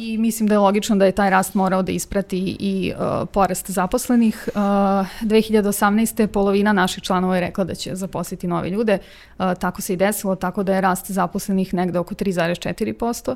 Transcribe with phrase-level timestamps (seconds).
[0.00, 3.70] I mislim da je logično da je taj rast morao da isprati i uh, porast
[3.70, 4.48] zaposlenih.
[4.54, 6.26] Uh, 2018.
[6.26, 8.98] polovina naših članova je rekla da će zaposliti nove ljude.
[9.38, 13.34] Uh, tako se i desilo, tako da je rast zaposlenih negde oko 3,4%.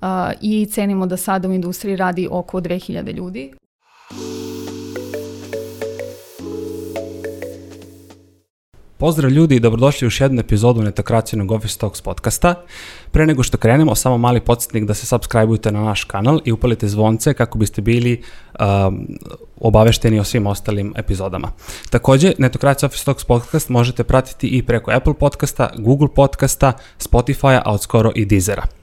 [0.00, 0.08] Uh,
[0.40, 3.52] I cenimo da sada u industriji radi oko 2000 ljudi.
[8.98, 12.54] Pozdrav ljudi i dobrodošli u još jednu epizodu netokracijnog Office Talks podcasta.
[13.10, 16.88] Pre nego što krenemo, samo mali podsjetnik da se subscribe-ujte na naš kanal i upalite
[16.88, 18.22] zvonce kako biste bili
[18.60, 19.06] um,
[19.60, 21.52] obavešteni o svim ostalim epizodama.
[21.90, 27.72] Takođe, Netokracija Office Talks podcast možete pratiti i preko Apple podcasta, Google podcasta, Spotify-a, a
[27.72, 28.77] od skoro i Deezera.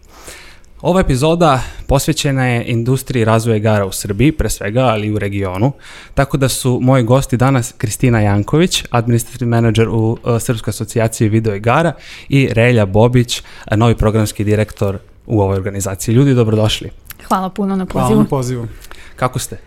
[0.82, 5.72] Ova epizoda posvećena je industriji razvoja igara u Srbiji, pre svega, ali i u regionu,
[6.14, 11.56] tako da su moji gosti danas Kristina Janković, administrativni menadžer u uh, Srpskoj asocijaciji video
[11.56, 11.94] igara
[12.30, 13.44] i Relja Bobić,
[13.76, 16.16] novi programski direktor u ovoj organizaciji.
[16.16, 16.90] Ljudi, dobrodošli.
[17.28, 18.08] Hvala puno na pozivu.
[18.08, 18.68] Hvala na pozivu.
[19.16, 19.58] Kako ste?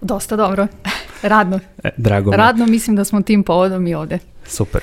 [0.00, 0.66] Dosta dobro.
[1.22, 1.60] Radno.
[1.84, 2.36] E, drago mi.
[2.36, 4.18] Radno mislim da smo tim povodom i ovde.
[4.46, 4.80] Super.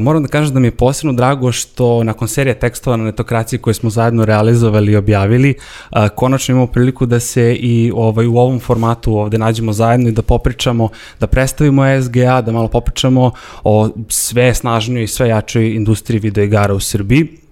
[0.00, 3.74] Moram da kažem da mi je posebno drago što nakon serije tekstova na netokraciji koje
[3.74, 5.54] smo zajedno realizovali i objavili,
[5.90, 10.12] uh, konačno imamo priliku da se i ovaj, u ovom formatu ovde nađemo zajedno i
[10.12, 10.88] da popričamo,
[11.20, 13.30] da predstavimo SGA, da malo popričamo
[13.64, 17.43] o sve snažnijoj i sve jačoj industriji videoigara u Srbiji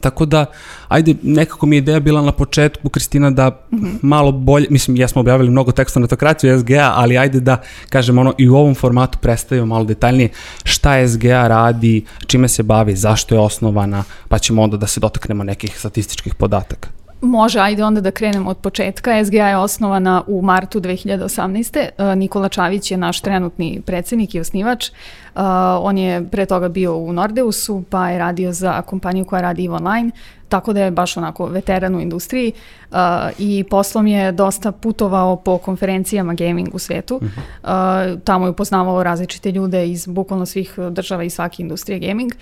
[0.00, 0.46] Tako da,
[0.88, 3.98] ajde, nekako mi je ideja bila na početku, Kristina, da mm -hmm.
[4.02, 8.18] malo bolje, mislim, ja smo objavili mnogo teksta na tokraciju SGA, ali ajde da, kažem,
[8.18, 10.28] ono, i u ovom formatu predstavimo malo detaljnije
[10.64, 15.44] šta SGA radi, čime se bavi, zašto je osnovana, pa ćemo onda da se dotaknemo
[15.44, 16.97] nekih statističkih podataka.
[17.20, 19.24] Može, ajde onda da krenemo od početka.
[19.24, 21.88] SGA je osnovana u martu 2018.
[21.98, 24.90] E, Nikola Čavić je naš trenutni predsednik i osnivač.
[25.38, 25.44] Uh,
[25.80, 29.74] on je pre toga bio u Nordeusu, pa je radio za kompaniju koja radi EVE
[29.74, 30.10] Online,
[30.48, 32.52] tako da je baš onako veteran u industriji
[32.90, 32.96] uh,
[33.38, 37.16] i poslom je dosta putovao po konferencijama gaming u svetu.
[37.16, 37.22] Uh
[37.62, 42.32] uh, tamo je upoznavao različite ljude iz bukvalno svih država i svake industrije gaming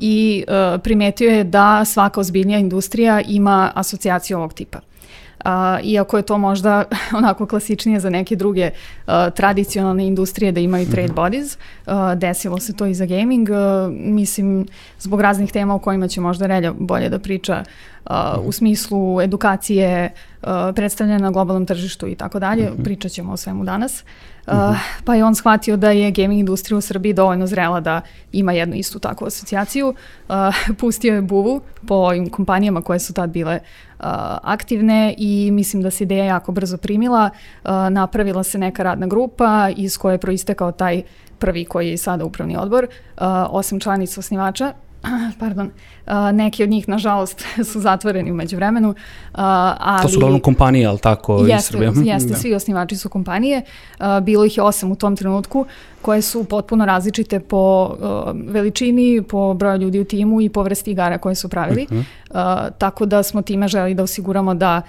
[0.00, 4.80] i uh, primetio je da svaka ozbiljnija industrija ima asocijaciju ovog tipa.
[5.44, 5.50] Uh,
[5.82, 6.84] iako je to možda
[7.18, 8.70] onako klasičnije za neke druge
[9.06, 11.14] uh, tradicionalne industrije da imaju trade mhm.
[11.14, 13.48] bodies, uh, desilo se to i za gaming.
[13.50, 14.66] Uh, mislim,
[14.98, 17.62] zbog raznih tema o kojima će možda Relja bolje da priča
[18.04, 18.12] uh,
[18.44, 20.10] u smislu edukacije,
[20.42, 22.70] uh, predstavljanja na globalnom tržištu i tako dalje.
[22.70, 22.82] Mhm.
[22.82, 24.04] Pričat ćemo o svemu danas.
[24.46, 28.00] Uh, pa je on shvatio da je gaming industrija u Srbiji dovoljno zrela da
[28.32, 29.94] ima jednu istu takvu asocijaciju.
[30.28, 30.34] Uh,
[30.78, 34.04] pustio je buvu po ovim kompanijama koje su tad bile uh,
[34.42, 37.30] aktivne i mislim da se ideja jako brzo primila.
[37.64, 41.02] Uh, napravila se neka radna grupa iz koje je proistekao taj
[41.38, 44.72] prvi koji je sada upravni odbor, uh, osam članica osnivača
[45.40, 45.70] pardon,
[46.32, 48.94] neki od njih, nažalost, su zatvoreni umeđu vremenu.
[49.32, 51.38] Ali, to su uglavnom kompanije, ali tako?
[51.38, 52.36] Jeste, jeste da.
[52.36, 53.62] svi osnivači su kompanije.
[54.22, 55.66] Bilo ih je osam u tom trenutku,
[56.02, 57.94] koje su potpuno različite po
[58.46, 61.86] veličini, po broju ljudi u timu i po vrsti igara koje su pravili.
[61.90, 62.04] Uh -huh.
[62.30, 64.82] uh, tako da smo time želi da osiguramo da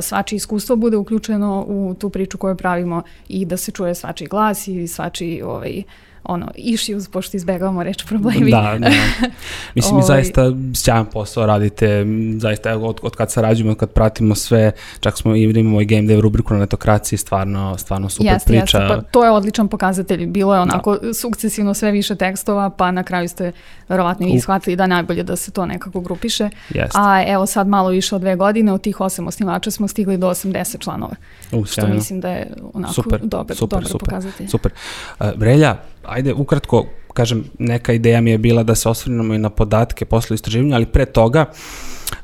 [0.00, 4.68] svači iskustvo bude uključeno u tu priču koju pravimo i da se čuje svači glas
[4.68, 5.84] i svači ovaj, uh,
[6.24, 8.50] ono, issues, pošto izbegavamo reč problemi.
[8.50, 8.88] Da, da.
[9.74, 12.06] Mislim, mi ovaj- zaista sjajan posao radite,
[12.38, 16.02] zaista od, od kad sarađujemo, od kad pratimo sve, čak smo i imamo i game
[16.02, 18.78] dev rubriku na netokraciji, stvarno, stvarno super jeste, priča.
[18.78, 20.26] Jeste, pa to je odličan pokazatelj.
[20.26, 21.14] Bilo je onako da.
[21.14, 23.52] sukcesivno sve više tekstova, pa na kraju ste
[23.88, 26.50] verovatno i shvatili da najbolje da se to nekako grupiše.
[26.68, 26.98] Jeste.
[27.00, 30.28] A evo sad malo više od dve godine, od tih osam osnivača smo stigli do
[30.28, 31.14] 80 članova.
[31.52, 34.48] U, što mislim da je onako super, dobar, super, dobar super, pokazatelj.
[34.48, 34.72] Super.
[35.20, 35.76] Uh, Brelja,
[36.18, 36.84] ajde ukratko,
[37.14, 40.86] kažem, neka ideja mi je bila da se osvrnemo i na podatke posle istraživanja, ali
[40.86, 41.44] pre toga,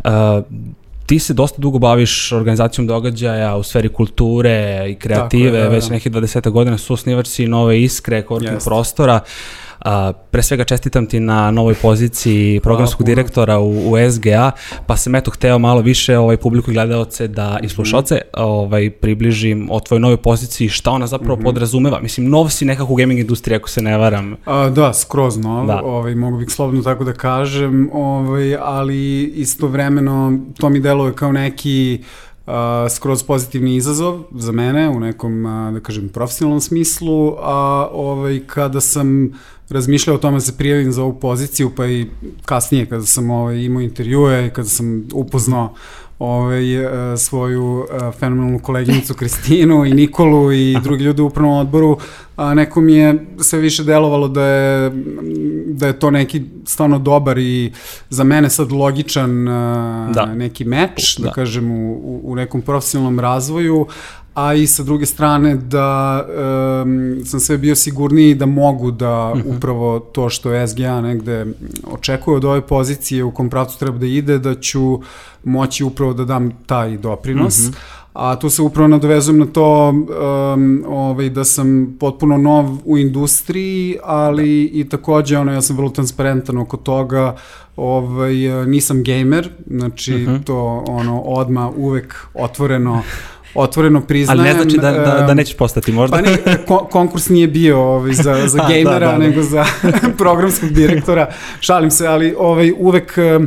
[0.05, 0.11] uh,
[1.07, 5.75] ti se dosta dugo baviš organizacijom događaja u sferi kulture i kreative, je, da, da.
[5.75, 9.21] već nekih 20 godina su osnivač si nove iskre, korisnih prostora.
[9.23, 14.51] Uh, A, pre svega čestitam ti na novoj poziciji programskog direktora u, u SGA,
[14.87, 19.81] pa sam eto hteo malo više ovaj publiku gledalce da i slušalce ovaj, približim o
[19.81, 21.45] tvojoj novoj poziciji, šta ona zapravo mm -hmm.
[21.45, 22.01] podrazumeva.
[22.01, 24.37] Mislim, nov si nekako u gaming industriji, ako se ne varam.
[24.45, 25.83] A, da, skroz nov, da.
[25.85, 32.03] ovaj, mogu bih slobodno tako da kažem, ovaj, ali istovremeno to mi deluje kao neki
[32.47, 32.55] uh,
[32.91, 38.81] skroz pozitivni izazov za mene u nekom, uh, da kažem, profesionalnom smislu, a ovaj, kada
[38.81, 39.33] sam
[39.71, 42.07] razmišljao o tome da se prijavim za ovu poziciju, pa i
[42.45, 45.75] kasnije kada sam ovaj, imao intervjue, kada sam upoznao
[46.19, 46.65] ovaj,
[47.17, 47.87] svoju
[48.19, 51.99] fenomenalnu koleginicu Kristinu i Nikolu i drugi ljudi u upravnom odboru,
[52.37, 54.91] a neko mi je sve više delovalo da je,
[55.67, 57.73] da je to neki stvarno dobar i
[58.11, 59.45] za mene sad logičan
[60.15, 60.27] da.
[60.35, 63.87] neki meč, da, da kažem, u, u nekom profesionalnom razvoju,
[64.35, 66.25] a i sa druge strane da
[66.83, 69.49] um, sam sve bio sigurniji da mogu da uh mhm.
[69.49, 69.57] -huh.
[69.57, 71.47] upravo to što SGA negde
[71.91, 75.01] očekuje od ove pozicije u kom pravcu treba da ide, da ću
[75.45, 77.59] moći upravo da dam taj doprinos.
[77.59, 77.75] Uh mhm.
[77.75, 78.04] -huh.
[78.15, 83.97] A tu se upravo nadovezujem na to um, ovaj, da sam potpuno nov u industriji,
[84.05, 87.37] ali i takođe ono, ja sam vrlo transparentan oko toga,
[87.77, 88.35] ovaj,
[88.67, 90.31] nisam gamer, znači uh mhm.
[90.31, 90.45] -huh.
[90.45, 93.03] to ono odma uvek otvoreno
[93.55, 94.41] otvoreno priznajem.
[94.41, 96.17] Ali ne znači da, da, da nećeš postati možda?
[96.17, 99.19] Pa ne, kon, konkurs nije bio ovaj, za, za da, gamera, da, da, da.
[99.19, 99.65] nego za
[100.19, 101.31] programskog direktora.
[101.61, 103.45] Šalim se, ali ovaj, uvek uh,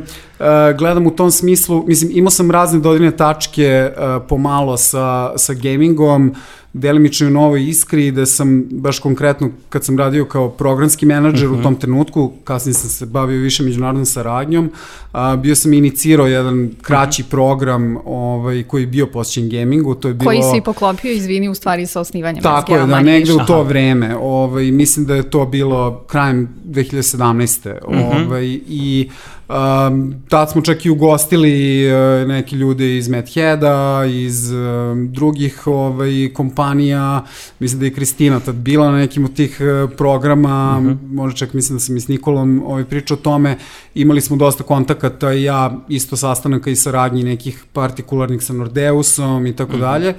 [0.77, 6.35] gledam u tom smislu, mislim, imao sam razne dodirne tačke uh, pomalo sa, sa gamingom,
[6.77, 11.51] delimično u novoj iskri da sam baš konkretno kad sam radio kao programski menadžer uh
[11.51, 11.53] -huh.
[11.53, 11.63] u mhm.
[11.63, 14.71] tom trenutku, kasnije sam se bavio više međunarodnom saradnjom,
[15.11, 17.27] a, bio sam inicirao jedan kraći uh mhm.
[17.27, 17.31] -huh.
[17.31, 20.29] program ovaj, koji je bio posvećen gamingu, to je bilo...
[20.29, 23.61] Koji si poklopio, izvini, u stvari sa osnivanjem Tako je, da, negde u to Aha.
[23.61, 27.73] vreme, ovaj, mislim da je to bilo krajem 2017.
[27.87, 28.25] Uh -huh.
[28.27, 29.09] ovaj, i
[29.49, 36.29] Um, tad smo čak i ugostili uh, neki ljude iz Medheada, iz um, drugih ovaj,
[36.33, 37.23] kompanija,
[37.59, 40.91] mislim da je Kristina tad bila na nekim od tih uh, programa, uh mhm.
[40.91, 41.15] -huh.
[41.15, 43.57] možda čak mislim da sam i s Nikolom ovaj, pričao o tome,
[43.95, 49.55] imali smo dosta kontakata i ja isto sastanaka i saradnji nekih partikularnih sa Nordeusom i
[49.55, 49.85] tako uh mhm.
[49.85, 50.13] -huh.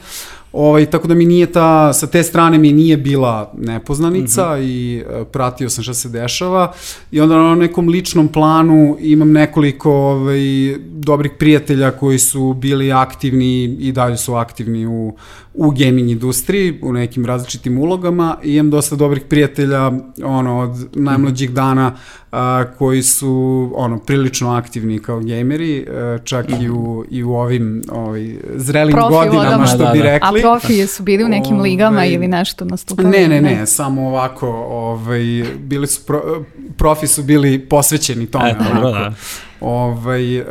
[0.53, 4.65] Ovaj, tako da mi nije ta, sa te strane mi nije bila nepoznanica mm -hmm.
[4.65, 6.73] i uh, pratio sam šta se dešava
[7.11, 10.41] i onda na nekom ličnom planu imam nekoliko ovaj,
[10.81, 15.15] dobrih prijatelja koji su bili aktivni i dalje su aktivni u,
[15.61, 19.93] u gaming industriji, u nekim različitim ulogama i imam dosta dobrih prijatelja
[20.25, 21.93] ono, od najmlađih dana
[22.33, 27.83] a, koji su ono prilično aktivni kao gameri, a, čak i u, i u ovim
[27.93, 29.67] ovaj, zrelim profi godinama vodama.
[29.67, 30.05] što da, bi da.
[30.05, 30.41] rekli.
[30.41, 33.09] A profi su bili u nekim ovaj, ligama ili nešto nastupali?
[33.09, 36.45] Ne, ne, ne, samo ovako, ovaj, bili su pro,
[36.77, 38.51] profi su bili posvećeni tome.
[38.51, 38.91] Eto, onako.
[38.91, 39.15] Da
[39.61, 40.47] ovaj, uh,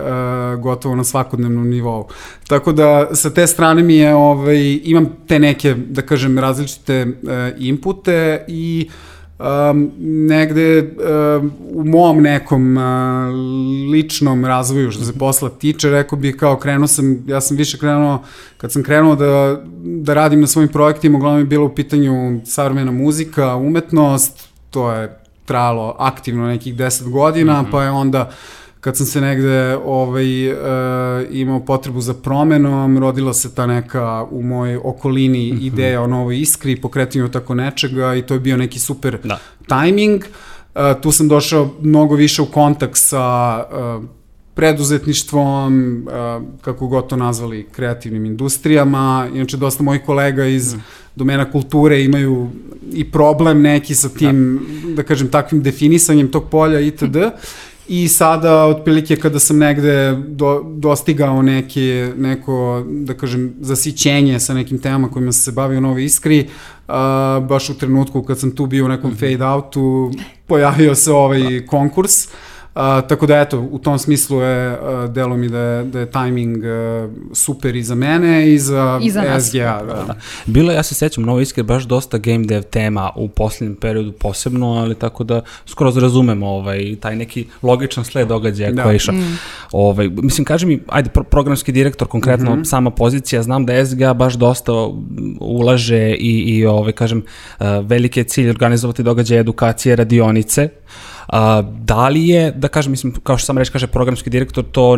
[0.61, 2.07] gotovo na svakodnevnom nivou.
[2.47, 7.29] Tako da sa te strane mi je, ovaj, imam te neke, da kažem, različite uh,
[7.57, 8.89] inpute i
[9.39, 9.91] um,
[10.27, 12.83] negde um, u mom nekom uh,
[13.91, 18.23] ličnom razvoju što se posla tiče, rekao bih kao krenuo sam, ja sam više krenuo,
[18.57, 22.91] kad sam krenuo da, da radim na svojim projektima, uglavnom je bilo u pitanju savremena
[22.91, 27.71] muzika, umetnost, to je trajalo aktivno nekih 10 godina, mm -hmm.
[27.71, 28.33] pa je onda uh,
[28.87, 30.57] kad sam se negde ovaj, uh,
[31.31, 35.67] imao potrebu za promenom, rodila se ta neka u mojoj okolini mm -hmm.
[35.67, 39.39] ideja o novoj iskri, pokretanju tako nečega i to je bio neki super da.
[39.67, 40.23] timing.
[40.23, 44.03] Uh, tu sam došao mnogo više u kontakt sa uh,
[44.53, 49.27] preduzetništvom, uh, kako god to nazvali, kreativnim industrijama.
[49.33, 50.83] Inače, dosta mojih kolega iz mm.
[51.15, 52.49] domena kulture imaju
[52.93, 57.17] i problem neki sa tim, da, da kažem, takvim definisanjem tog polja itd.
[57.89, 64.79] I sada, otprilike, kada sam negde do, dostigao neke, neko, da kažem, zasićenje sa nekim
[64.79, 66.47] temama kojima sam se bavio novo iskri,
[66.87, 66.93] uh,
[67.47, 69.19] baš u trenutku kad sam tu bio u nekom mhm.
[69.19, 70.11] fade outu,
[70.47, 72.25] pojavio se ovaj konkurs.
[72.25, 72.31] Uh,
[72.77, 76.11] A, tako da eto, u tom smislu je a, delo mi da je, da je
[76.11, 79.81] timing a, super i za mene i za, I za SGA.
[79.87, 79.93] Da.
[79.93, 80.15] da.
[80.45, 84.67] Bilo ja se sećam, novo iskre, baš dosta game dev tema u posljednjem periodu posebno,
[84.73, 88.83] ali tako da skoro razumemo ovaj, taj neki logičan sled događaja da.
[88.83, 89.15] koji je išao.
[89.15, 89.37] Mm.
[89.71, 92.65] Ovaj, mislim, kaži mi, ajde, pro, programski direktor, konkretno mm -hmm.
[92.65, 94.71] sama pozicija, znam da SGA baš dosta
[95.39, 97.23] ulaže i, i ovaj, kažem,
[97.83, 100.69] velike cilj organizovati događaje edukacije, radionice,
[101.27, 104.97] A, da li je, da kažem, mislim, kao što sam reći, kaže programski direktor, to,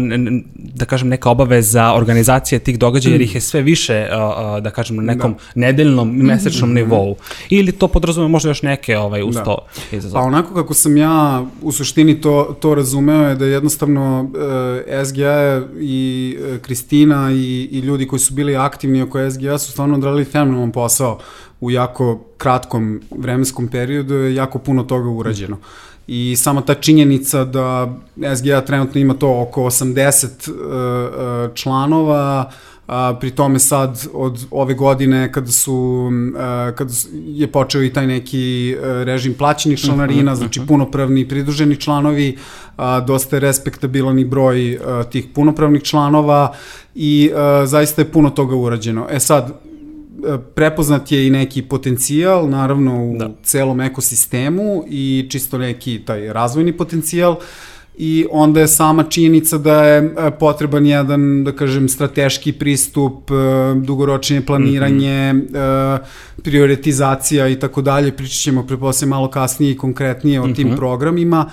[0.56, 4.08] da kažem, neka obaveza organizacije tih događaja, jer ih je sve više,
[4.62, 5.40] da kažem, na nekom da.
[5.56, 7.16] nedeljnom, mesečnom nivou.
[7.50, 9.44] Ili to podrazume možda još neke ovaj, uz da.
[9.44, 9.58] to
[9.92, 10.22] izazove?
[10.22, 14.32] Pa onako kako sam ja u suštini to, to razumeo je da jednostavno
[14.88, 19.72] e, SGA i uh, Kristina i, i ljudi koji su bili aktivni oko SGA su
[19.72, 21.20] stvarno odradili fenomenalan posao
[21.62, 25.58] u jako kratkom vremenskom periodu je jako puno toga urađeno.
[26.12, 27.94] I sama ta činjenica da
[28.36, 32.52] SGA trenutno ima to oko 80 uh, članova,
[32.88, 38.08] a, pri tome sad od ove godine kada su a, kada je počeo i taj
[38.08, 40.68] neki režim plaćenih članarina, mhm, znači mhm.
[40.68, 42.38] punopravni pridruženi članovi,
[42.78, 46.54] a, dosta je respektabilan i broj a, tih punopravnih članova
[46.96, 49.08] i a, zaista je puno toga urađeno.
[49.10, 49.69] E sad,
[50.56, 53.32] prepoznat je i neki potencijal, naravno u da.
[53.44, 57.36] celom ekosistemu i čisto neki taj razvojni potencijal
[58.02, 63.34] i onda je sama činjenica da je e, potreban jedan, da kažem, strateški pristup, e,
[63.76, 66.00] dugoročnije planiranje, mm -hmm.
[66.44, 68.12] prioritizacija i tako dalje.
[68.12, 70.56] Pričat ćemo preposle malo kasnije i konkretnije o mm -hmm.
[70.56, 70.78] tim mhm.
[70.78, 71.50] programima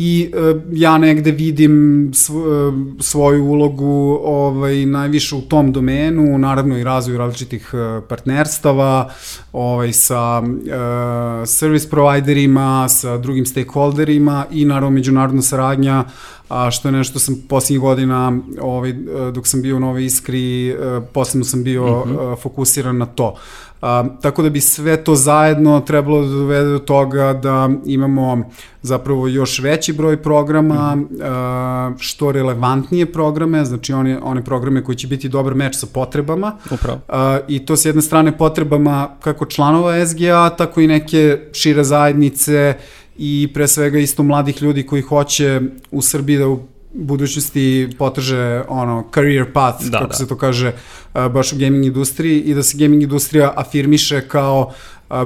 [0.00, 6.78] i e, ja negde vidim svo, e, svoju ulogu ovaj, najviše u tom domenu, naravno
[6.78, 9.10] i razvoju različitih e, partnerstava
[9.52, 16.04] ovaj, sa e, service providerima, sa drugim stakeholderima i naravno međunarodna saradnja
[16.48, 18.94] a što je nešto sam posljednjih godina, ovaj,
[19.32, 20.76] dok sam bio u Nove Iskri,
[21.12, 22.40] posebno sam bio mm -hmm.
[22.40, 23.34] fokusiran na to.
[23.82, 28.50] A, tako da bi sve to zajedno trebalo da dovede do toga da imamo
[28.82, 31.22] zapravo još veći broj programa, mm -hmm.
[31.22, 36.56] a, što relevantnije programe, znači one, one programe koji će biti dobar meč sa potrebama.
[36.70, 37.00] Upravo.
[37.08, 42.74] A, I to s jedne strane potrebama kako članova SGA, tako i neke šire zajednice
[43.18, 45.60] i pre svega isto mladih ljudi koji hoće
[45.90, 46.56] u Srbiji da
[46.94, 50.16] budućnosti potrže ono career path, da, kako da.
[50.16, 50.72] se to kaže,
[51.14, 54.72] baš u gaming industriji i da se gaming industrija afirmiše kao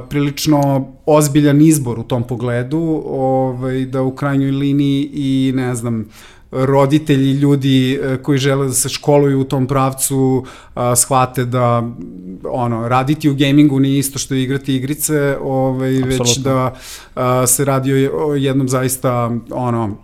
[0.09, 6.09] prilično ozbiljan izbor u tom pogledu, ovaj, da u krajnjoj liniji i ne znam,
[6.53, 10.45] roditelji, ljudi e, koji žele da se školuju u tom pravcu
[10.75, 11.91] a, shvate da
[12.45, 16.75] ono raditi u gamingu nije isto što igrati igrice, ovaj već da
[17.15, 19.97] a, se radi o jednom zaista ono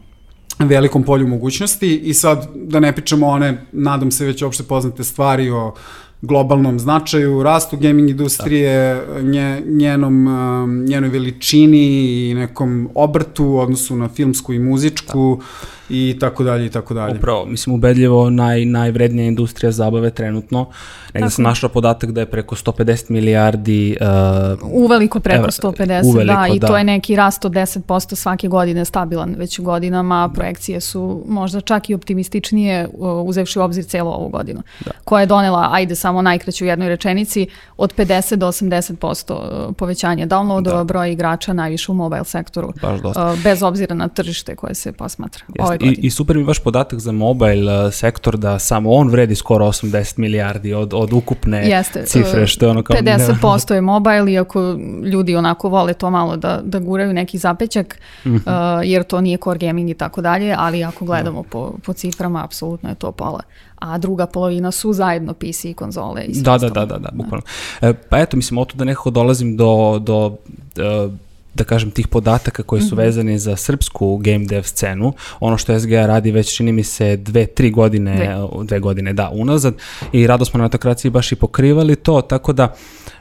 [0.58, 5.50] velikom polju mogućnosti i sad da ne pričamo one, nadam se već opšte poznate stvari
[5.50, 5.74] o
[6.22, 10.26] globalnom značaju, rastu gaming industrije, nje, njenom,
[10.88, 15.40] njenoj veličini i nekom obrtu u odnosu na filmsku i muzičku.
[15.40, 17.14] Da i tako dalje i tako dalje.
[17.18, 20.66] Upravo, mislim ubedljivo naj, najvrednija industrija zabave trenutno.
[21.14, 26.40] Negde sam našla podatak da je preko 150 milijardi uh, Uveliko preko evra, 150, uveliko,
[26.40, 26.66] da, i da.
[26.66, 31.90] to je neki rast od 10% svake godine stabilan već godinama, projekcije su možda čak
[31.90, 34.90] i optimističnije uh, uzevši u obzir celo ovu godinu, da.
[35.04, 40.26] koja je donela, ajde samo najkraće u jednoj rečenici, od 50 do 80% uh, povećanje
[40.26, 40.84] downloadova, da.
[40.84, 45.44] broj igrača najviše u mobile sektoru, uh, bez obzira na tržište koje se posmatra.
[45.54, 49.34] Jeste, I, I super mi vaš podatak za mobile uh, sektor da samo on vredi
[49.34, 52.96] skoro 80 milijardi od, od ukupne Jeste, cifre, što je ono kao...
[52.96, 54.76] 50% je mobile, iako
[55.12, 58.78] ljudi onako vole to malo da, da guraju neki zapećak, mm -hmm.
[58.78, 61.48] uh, jer to nije core gaming i tako dalje, ali ako gledamo da.
[61.48, 63.40] po, po ciframa, apsolutno je to pola
[63.78, 67.44] a druga polovina su zajedno PC i konzole i da, da, da, da, da, bukvalno.
[67.80, 71.12] E, pa eto, mislim, od da nekako dolazim do, do uh,
[71.58, 72.98] da kažem, tih podataka koji su -hmm.
[72.98, 75.12] vezani za srpsku game dev scenu.
[75.40, 79.30] Ono što SGA radi već čini mi se dve, tri godine, dve, dve godine, da,
[79.30, 79.74] unazad
[80.12, 82.74] i rado smo na metokraciji baš i pokrivali to, tako da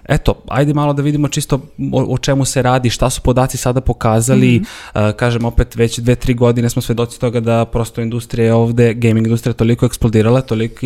[0.07, 1.55] eto, ajde malo da vidimo čisto
[1.91, 5.09] o, o čemu se radi, šta su podaci sada pokazali, mm -hmm.
[5.09, 9.27] uh, kažem opet već dve, tri godine smo svedoci toga da prosto industrija ovde, gaming
[9.27, 10.77] industrija toliko eksplodirala, toliko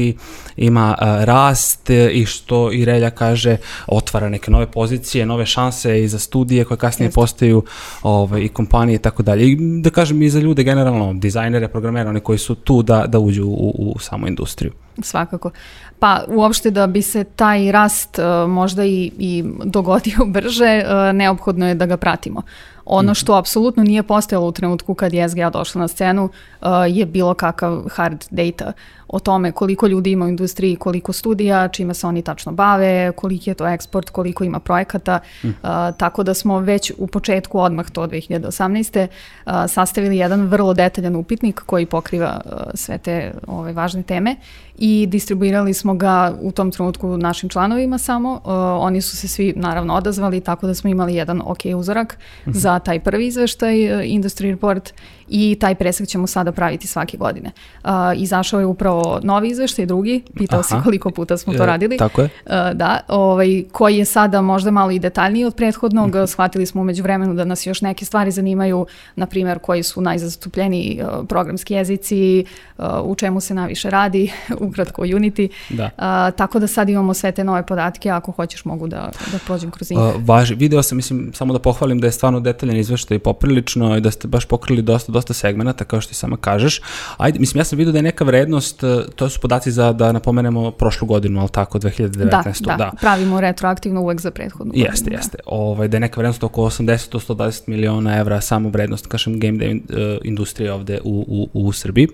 [0.58, 6.08] ima uh, rast i što i Relja kaže, otvara neke nove pozicije, nove šanse i
[6.08, 7.16] za studije koje kasnije Jeste.
[7.16, 7.64] postaju
[8.04, 9.52] ovaj, i kompanije i tako dalje.
[9.52, 13.20] I da kažem i za ljude generalno, dizajnere, programere, oni koji su tu da, da
[13.20, 14.72] uđu u, u samu industriju.
[15.02, 15.52] Svakako.
[16.00, 21.68] Pa uopšte da bi se taj rast uh, možda i, i dogodio brže, uh, neophodno
[21.68, 22.42] je da ga pratimo.
[22.86, 23.16] Ono mhm.
[23.16, 26.24] što apsolutno nije postojalo u trenutku kad je SGA došla na scenu
[26.62, 28.74] uh, je bilo kakav hard data
[29.12, 33.50] o tome koliko ljudi ima u industriji, koliko studija, čime se oni tačno bave, koliki
[33.50, 35.48] je to eksport, koliko ima projekata, mm.
[35.48, 35.54] uh,
[35.98, 39.08] tako da smo već u početku, odmah to 2018.
[39.46, 44.36] Uh, sastavili jedan vrlo detaljan upitnik koji pokriva uh, sve te ove, važne teme
[44.78, 48.34] i distribuirali smo ga u tom trenutku našim članovima samo.
[48.34, 48.42] Uh,
[48.80, 52.60] oni su se svi naravno odazvali, tako da smo imali jedan ok uzorak mm -hmm.
[52.72, 54.94] Za taj prvi izveštaj, uh, Industry Report,
[55.32, 57.52] i taj presek ćemo sada praviti svake godine.
[57.84, 60.68] Uh, izašao je upravo novi izveštaj, drugi, pitao Aha.
[60.68, 61.98] se koliko puta smo to e, radili.
[61.98, 62.26] Tako je.
[62.46, 66.28] Uh, da, ovaj, koji je sada možda malo i detaljniji od prethodnog, mm -hmm.
[66.28, 68.86] shvatili smo umeđu vremenu da nas još neke stvari zanimaju,
[69.16, 72.46] na primjer koji su najzastupljeni uh, programski jezici,
[72.78, 74.32] uh, u čemu se najviše radi,
[74.68, 75.50] ukratko Unity.
[75.70, 75.84] Da.
[75.86, 79.72] Uh, tako da sad imamo sve te nove podatke, ako hoćeš mogu da, da prođem
[79.72, 80.00] kroz njih.
[80.00, 84.02] Uh, važi, video sam, mislim, samo da pohvalim da je stvarno detaljan izveštaj poprilično i
[84.02, 86.82] da ste baš pokrili dosta, dosta segmenata, kao što ti sama kažeš.
[87.18, 90.12] Ajde, mislim, ja sam vidio da je neka vrednost, e, to su podaci za, da
[90.12, 92.66] napomenemo, prošlu godinu, ali tako, 2019.
[92.66, 92.92] Da, da, da.
[93.02, 94.86] pravimo retroaktivno uvek za prethodnu godinu.
[94.92, 95.16] Jeste, da.
[95.16, 95.38] jeste.
[95.46, 99.82] Ovaj, da je neka vrednost oko 80-120 miliona evra samo vrednost, kažem, game uh,
[100.24, 102.08] industrije ovde u, u, u Srbiji.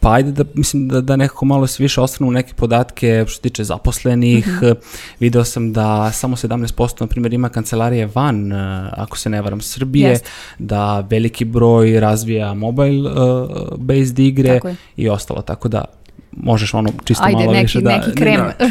[0.00, 3.40] Pa ajde da, mislim, da, da nekako malo se više ostanu neke podatke što se
[3.40, 4.46] tiče zaposlenih.
[4.46, 4.74] Mm -hmm.
[5.20, 8.58] Video sam da samo 17% na primjer ima kancelarije van, uh,
[8.92, 10.26] ako se ne varam, Srbije, Jest.
[10.58, 14.60] da veliki broj razvija mobile uh, based igre
[14.96, 15.84] i ostalo, tako da
[16.36, 17.90] možeš ono čisto Ajde, malo neki, više da...
[17.90, 18.66] neki krem, da,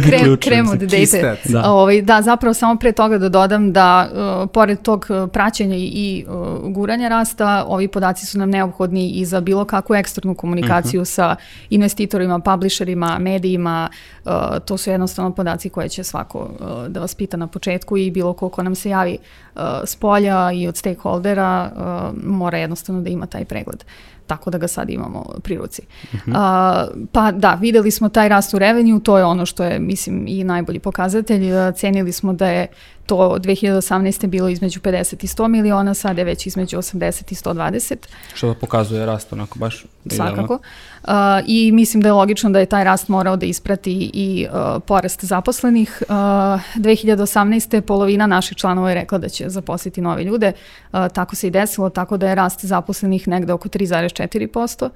[0.08, 1.36] krem, krem od date.
[1.44, 1.70] Da.
[1.70, 6.24] Ovaj, da, zapravo samo pre toga da dodam da uh, pored tog uh, praćenja i,
[6.28, 11.02] uh, guranja rasta, ovi podaci su nam neophodni i za bilo kakvu eksternu komunikaciju uh
[11.02, 11.10] mhm.
[11.10, 11.14] -huh.
[11.14, 11.36] sa
[11.70, 13.88] investitorima, publisherima, medijima,
[14.24, 14.32] uh,
[14.64, 18.32] to su jednostavno podaci koje će svako uh, da vas pita na početku i bilo
[18.32, 19.18] koliko nam se javi
[19.54, 23.84] uh, s polja i od stakeholdera uh, mora jednostavno da ima taj pregled
[24.28, 25.82] tako da ga sad imamo pri ruci.
[26.12, 26.32] Uh -huh.
[26.36, 30.24] A, pa da, videli smo taj rast u revenju, to je ono što je, mislim,
[30.28, 31.72] i najbolji pokazatelj.
[31.76, 32.66] Cenili smo da je
[33.08, 34.26] to 2018.
[34.26, 37.96] bilo između 50 i 100 miliona, sada je već između 80 i 120.
[38.34, 40.54] Što da pokazuje rast onako baš Svakako.
[40.54, 41.10] Uh,
[41.46, 45.24] I mislim da je logično da je taj rast morao da isprati i uh, porast
[45.24, 46.02] zaposlenih.
[46.02, 47.80] Uh, 2018.
[47.80, 50.52] polovina naših članova je rekla da će zaposliti nove ljude.
[50.92, 54.88] Uh, tako se i desilo, tako da je rast zaposlenih negde oko 3,4%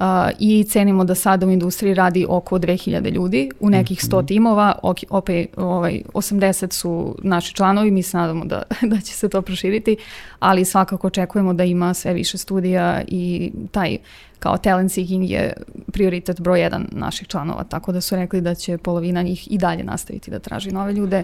[0.00, 0.06] uh,
[0.38, 4.26] i cenimo da sada u industriji radi oko 2000 ljudi, u nekih 100 mhm.
[4.26, 4.78] timova,
[5.10, 9.96] opet ovaj, 80 su naši članovi, mi se nadamo da, da će se to proširiti,
[10.38, 13.98] ali svakako očekujemo da ima sve više studija i taj
[14.40, 15.52] kao talent seeking je
[15.92, 19.84] prioritet broj jedan naših članova, tako da su rekli da će polovina njih i dalje
[19.84, 21.22] nastaviti da traži nove ljude.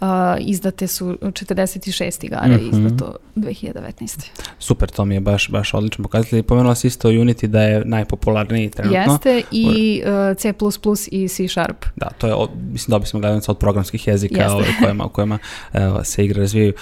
[0.00, 0.06] Uh,
[0.38, 2.86] izdate su 46 igara, mm -hmm.
[2.86, 4.26] izdato 2019.
[4.58, 6.42] Super, to mi je baš, baš odlično pokazatelj.
[6.42, 9.12] Pomenula si isto Unity da je najpopularniji trenutno.
[9.12, 10.54] Jeste i uh, C++
[11.10, 11.84] i C Sharp.
[11.96, 15.38] Da, to je, od, mislim, dobili smo gledalica od programskih jezika ove, kojima, u kojima
[15.72, 16.72] uh, se igre razvijaju.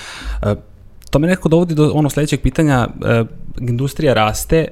[0.42, 0.75] Uh,
[1.10, 3.24] to me nekako dovodi do ono sledećeg pitanja, e,
[3.60, 4.68] industrija raste, e,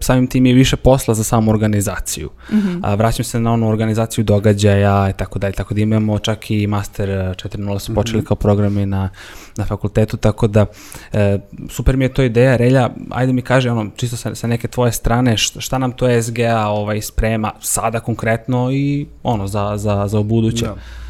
[0.00, 2.30] samim tim je više posla za samu organizaciju.
[2.50, 2.80] Mm -hmm.
[2.82, 6.66] A, vraćam se na onu organizaciju događaja i tako dalje, tako da imamo čak i
[6.66, 8.28] Master 4.0 su počeli mm -hmm.
[8.28, 9.10] kao programi na,
[9.56, 10.66] na fakultetu, tako da
[11.12, 11.38] e,
[11.68, 12.56] super mi je to ideja.
[12.56, 16.66] Relja, ajde mi kaže, ono, čisto sa, sa neke tvoje strane, šta, nam to SGA
[16.66, 20.66] ovaj, sprema sada konkretno i ono, za, za, za buduće?
[20.66, 21.03] Da.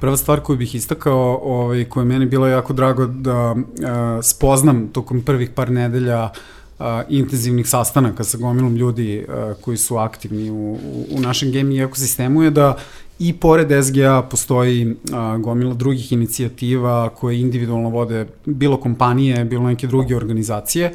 [0.00, 3.58] Prva stvar koju bih istakao, ovaj, koja je meni bilo jako drago da uh,
[4.22, 6.30] spoznam tokom prvih par nedelja
[6.78, 11.80] uh, intenzivnih sastanaka sa gomilom ljudi uh, koji su aktivni u, u, u našem gaming
[11.80, 12.76] ekosistemu je da
[13.18, 19.86] i pored SGA postoji uh, gomila drugih inicijativa koje individualno vode bilo kompanije, bilo neke
[19.86, 20.94] druge organizacije.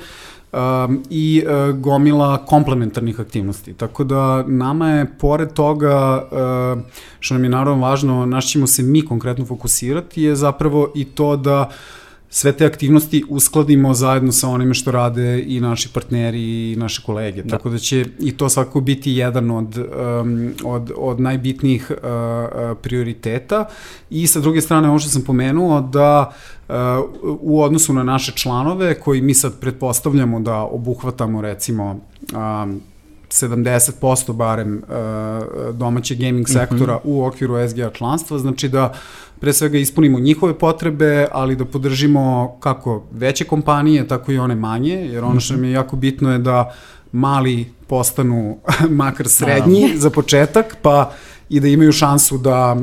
[0.54, 3.74] Um, i uh, gomila komplementarnih aktivnosti.
[3.74, 6.84] Tako da nama je, pored toga, uh,
[7.20, 11.36] što nam je naravno važno, naš ćemo se mi konkretno fokusirati, je zapravo i to
[11.38, 11.74] da uh,
[12.36, 17.44] sve te aktivnosti uskladimo zajedno sa onime što rade i naši partneri i naše kolege.
[17.44, 17.50] Da.
[17.50, 23.66] Tako da će i to svakako biti jedan od, um, od, od najbitnijih uh, prioriteta.
[24.10, 26.34] I sa druge strane, ono što sam pomenuo, da
[26.68, 26.76] uh,
[27.42, 32.00] u odnosu na naše članove, koji mi sad pretpostavljamo da obuhvatamo recimo
[32.34, 32.82] um,
[33.30, 37.14] 70% barem uh, domaće gaming sektora mm -hmm.
[37.14, 38.94] u okviru SGA članstva, znači da
[39.44, 44.94] pre svega ispunimo njihove potrebe, ali da podržimo kako veće kompanije, tako i one manje,
[44.94, 45.62] jer ono što mhm.
[45.62, 46.74] mi je jako bitno je da
[47.12, 48.58] mali postanu
[49.02, 51.12] makar srednji za početak, pa
[51.50, 52.78] i da imaju šansu da,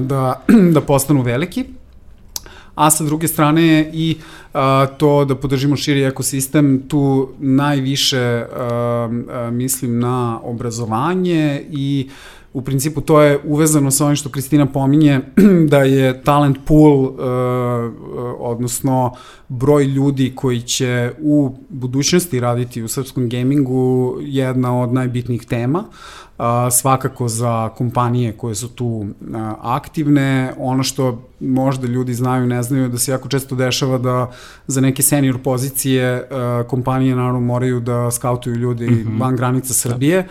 [0.00, 0.40] da,
[0.74, 1.64] da postanu veliki
[2.74, 4.16] a sa druge strane i
[4.54, 12.08] a, to da podržimo širi ekosistem, tu najviše a, a, mislim na obrazovanje i
[12.56, 15.20] u principu to je uvezano sa onim što Kristina pominje,
[15.70, 17.14] da je talent pool, uh,
[18.38, 19.12] odnosno
[19.48, 25.84] broj ljudi koji će u budućnosti raditi u srpskom gamingu jedna od najbitnijih tema.
[26.38, 29.06] Uh, svakako za kompanije koje su tu uh,
[29.62, 30.52] aktivne.
[30.58, 34.30] Ono što možda ljudi znaju, ne znaju, da se jako često dešava da
[34.66, 39.20] za neke senior pozicije uh, kompanije naravno moraju da skautuju ljudi mm -hmm.
[39.20, 40.22] van granica Srbije.
[40.22, 40.28] Da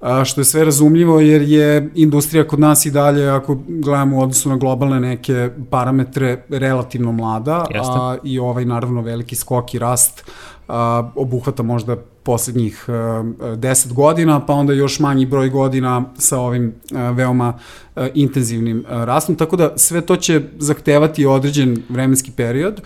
[0.00, 4.20] a, što je sve razumljivo jer je industrija kod nas i dalje, ako gledamo u
[4.20, 10.24] odnosu na globalne neke parametre, relativno mlada a, i ovaj naravno veliki skok i rast
[10.68, 16.74] a, obuhvata možda poslednjih a, 10 godina, pa onda još manji broj godina sa ovim
[16.94, 17.58] a, veoma
[17.96, 22.80] a, intenzivnim a, rastom, tako da sve to će zahtevati određen vremenski period,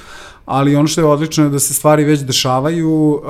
[0.52, 3.20] ali ono što je odlično je da se stvari već dešavaju,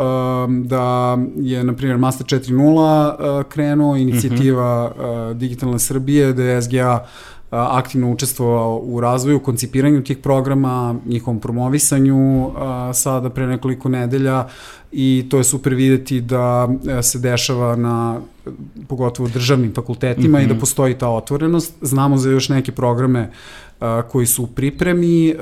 [0.65, 5.35] da je, na primjer, Master 4.0 krenuo, inicijativa uh -huh.
[5.35, 7.07] Digitalne Srbije, da je SGA
[7.51, 12.51] aktivno učestvovao u razvoju, koncipiranju tih programa, njihovom promovisanju
[12.93, 14.47] sada pre nekoliko nedelja
[14.93, 18.21] i to je super videti da e, se dešava na
[18.89, 20.45] pogotovo državnim fakultetima mm -hmm.
[20.45, 20.61] i da mhm.
[20.61, 21.75] postoji ta otvorenost.
[21.81, 23.31] Znamo za još neke programe
[24.09, 25.35] koji su u pripremi,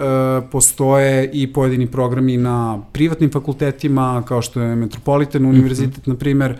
[0.53, 5.51] postoje i pojedini programi na privatnim fakultetima, kao što je Metropolitan mhm.
[5.51, 6.13] univerzitet, mm -hmm.
[6.13, 6.57] na primer,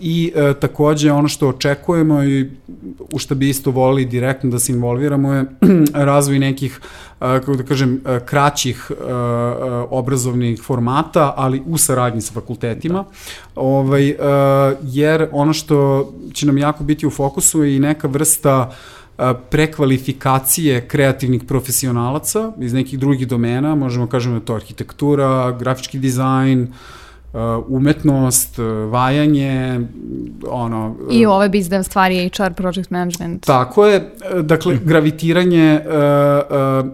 [0.00, 2.50] i takođe ono što očekujemo i
[3.12, 5.44] u što bi isto volili direktno da se involviramo je
[5.94, 6.80] razvoj nekih
[7.20, 8.90] kako da kažem, kraćih
[9.90, 13.04] obrazovnih formata, ali u saradnji sa fakultetima,
[13.54, 13.60] da.
[13.60, 14.16] ovaj,
[14.82, 18.70] jer ono što će nam jako biti u fokusu je i neka vrsta
[19.50, 26.72] prekvalifikacije kreativnih profesionalaca iz nekih drugih domena, možemo kažemo da to arhitektura, grafički dizajn,
[27.68, 28.58] umetnost,
[28.90, 29.80] vajanje,
[30.48, 30.96] ono...
[31.10, 33.46] I ove bizdev stvari, HR, project management.
[33.46, 35.92] Tako je, dakle, gravitiranje uh,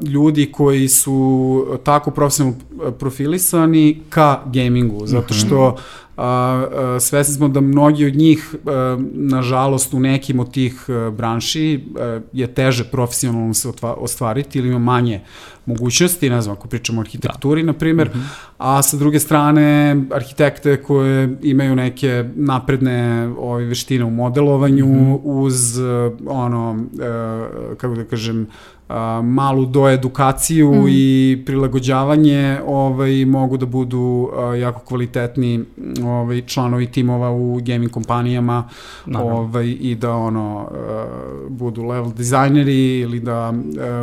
[0.02, 2.58] uh, ljudi koji su tako profesionalno
[2.98, 5.46] profilisani ka gamingu, zato mhm.
[5.46, 5.76] što
[6.16, 11.10] a, a, svesni smo da mnogi od njih, a, nažalost, u nekim od tih a,
[11.10, 15.20] branši a, je teže profesionalno se ostvariti ili ima manje
[15.66, 17.66] mogućnosti, ne znam, ako pričamo o arhitekturi, da.
[17.66, 18.46] na primjer, mm -hmm.
[18.58, 25.20] a sa druge strane, arhitekte koje imaju neke napredne ove, veštine u modelovanju, mm -hmm.
[25.24, 25.78] uz,
[26.26, 28.46] ono, a, kako da kažem,
[28.88, 30.86] a, malu doedukaciju mm.
[30.88, 35.64] i prilagođavanje ovaj, mogu da budu a, jako kvalitetni
[36.04, 38.68] ovaj, članovi timova u gaming kompanijama
[39.14, 41.06] ovaj, i da ono a,
[41.48, 43.52] budu level dizajneri ili da a,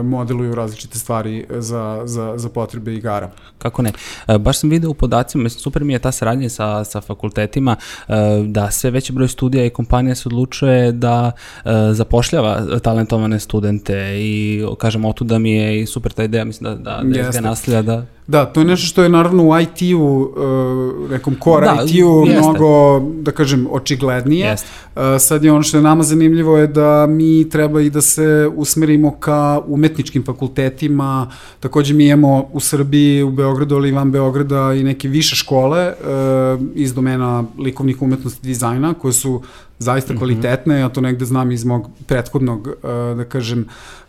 [0.03, 3.31] modeluju različite stvari za, za, za potrebe igara.
[3.57, 3.91] Kako ne.
[4.25, 7.75] A, baš sam video u podacima, mislim, super mi je ta saradnja sa, sa fakultetima,
[8.07, 11.31] a, da sve veći broj studija i kompanija se odlučuje da
[11.63, 17.01] a, zapošljava talentovane studente i kažem, otuda mi je i super ta ideja, mislim da,
[17.01, 18.05] da, da SG naslija da...
[18.27, 22.99] Da, to je nešto što je naravno u IT-u, uh, nekom core da, IT-u mnogo,
[22.99, 24.47] da kažem, očiglednije.
[24.47, 24.67] Jeste.
[24.95, 28.49] Uh, sad je ono što je nama zanimljivo je da mi treba i da se
[28.55, 31.31] usmerimo ka umetničkim fakultetima.
[31.59, 35.87] Takođe mi imamo u Srbiji, u Beogradu ali i van Beograda i neke više škole
[35.87, 39.41] uh, iz domena likovnih umetnosti i dizajna koje su
[39.79, 40.17] zaista mhm.
[40.17, 44.02] kvalitetne, ja to negde znam iz mog prethodnog, uh, da kažem, uh,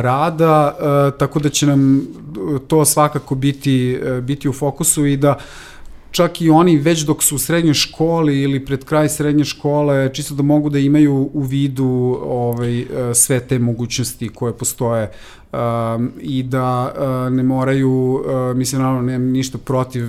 [0.00, 0.76] rada,
[1.18, 2.02] tako da će nam
[2.68, 5.38] to svakako biti, biti u fokusu i da
[6.10, 10.34] čak i oni već dok su u srednjoj školi ili pred kraj srednje škole, čisto
[10.34, 15.10] da mogu da imaju u vidu ovaj, sve te mogućnosti koje postoje
[15.52, 20.08] um, i da uh, ne moraju, uh, mislim, naravno, nemam ništa protiv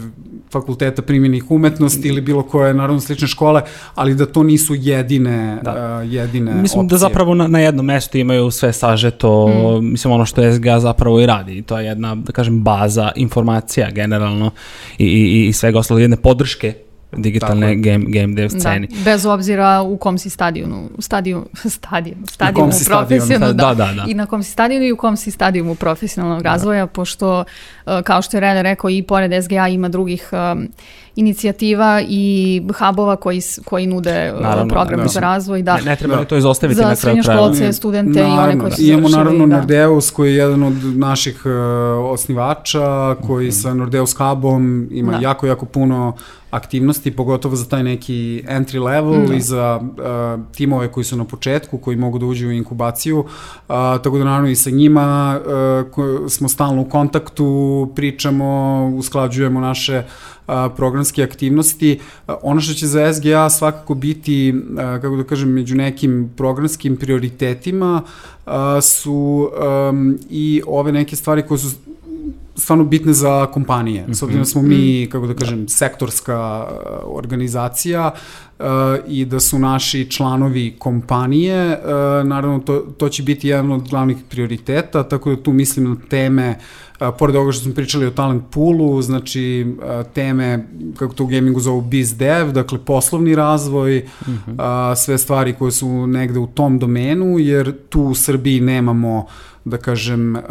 [0.52, 3.62] fakulteta primjenih umetnosti ili bilo koje, naravno, slične škole,
[3.96, 6.00] ali da to nisu jedine, da.
[6.04, 6.96] uh, jedine Mislim opcije.
[6.96, 9.92] da zapravo na, na jednom mestu imaju sve sažeto, mm.
[9.92, 11.62] mislim, ono što SGA zapravo i radi.
[11.62, 14.52] To je jedna, da kažem, baza informacija generalno
[14.98, 16.74] i, i, i svega ostalo, jedne podrške
[17.12, 18.88] digitalne game, game dev sceni.
[18.88, 21.46] Da, bez obzira u kom si stadionu, stadiju,
[21.78, 24.06] stadionu, stadionu profesionalno, da, da, da.
[24.08, 26.50] I na kom si stadionu i u kom si stadionu profesionalnog da.
[26.50, 26.88] razvoja, da.
[26.88, 27.44] pošto,
[27.86, 30.68] uh, kao što je Reda rekao, i pored SGA ima drugih um,
[31.18, 35.62] inicijativa i hubova koji, koji nude uh, naravno, programe da, za razvoj.
[35.62, 35.76] Da.
[35.78, 36.26] Ne, ne treba da.
[36.26, 37.48] to izostaviti na kraju krajeva.
[37.48, 39.56] Za srednjoškolce, studente naravno, i one koji su Imamo naravno da.
[39.56, 41.52] Nordeus koji je jedan od naših uh,
[42.12, 43.62] osnivača, koji mm -hmm.
[43.62, 45.20] sa Nordeus hubom ima da.
[45.20, 46.14] jako, jako puno
[46.52, 49.34] aktivnosti, pogotovo za taj neki entry level mm.
[49.34, 53.26] i za uh, timove koji su na početku, koji mogu da uđu u inkubaciju, uh,
[54.04, 55.40] tako da naravno i sa njima
[55.96, 60.37] uh, smo stalno u kontaktu, pričamo, usklađujemo naše uh,
[60.76, 62.00] programske aktivnosti.
[62.42, 68.02] Ono što će za SGA svakako biti, kako da kažem, među nekim programskim prioritetima
[68.82, 69.50] su
[70.30, 71.70] i ove neke stvari koje su
[72.58, 74.02] stvarno bitne za kompanije.
[74.02, 74.14] Mm -hmm.
[74.14, 75.12] S obzirom da smo mi, mhm.
[75.12, 78.12] kako da kažem, sektorska uh, organizacija
[78.60, 78.66] uh,
[79.08, 84.18] i da su naši članovi kompanije, uh, naravno to, to će biti jedan od glavnih
[84.30, 86.56] prioriteta, tako da tu mislim na teme
[87.02, 91.28] Uh, pored ovoga što smo pričali o talent poolu, znači uh, teme, kako to u
[91.28, 94.92] gamingu zovu biz dev, dakle poslovni razvoj, mm -hmm.
[94.92, 99.26] uh, sve stvari koje su negde u tom domenu, jer tu u Srbiji nemamo uh,
[99.70, 100.42] da kažem, uh,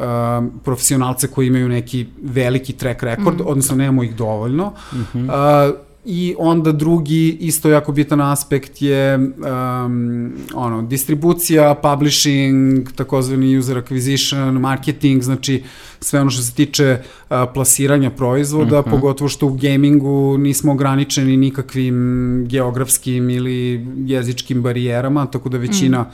[0.65, 3.47] profesionalce koji imaju neki veliki track record, mm.
[3.47, 4.73] odnosno nemamo ih dovoljno.
[4.93, 5.69] Mm -hmm.
[5.71, 13.77] uh, I onda drugi isto jako bitan aspekt je um, ono, distribucija, publishing, takozvani user
[13.77, 15.63] acquisition, marketing, znači
[16.01, 18.91] sve ono što se tiče uh, plasiranja proizvoda, mm -hmm.
[18.91, 26.07] pogotovo što u gamingu nismo ograničeni nikakvim geografskim ili jezičkim barijerama, tako da većina mm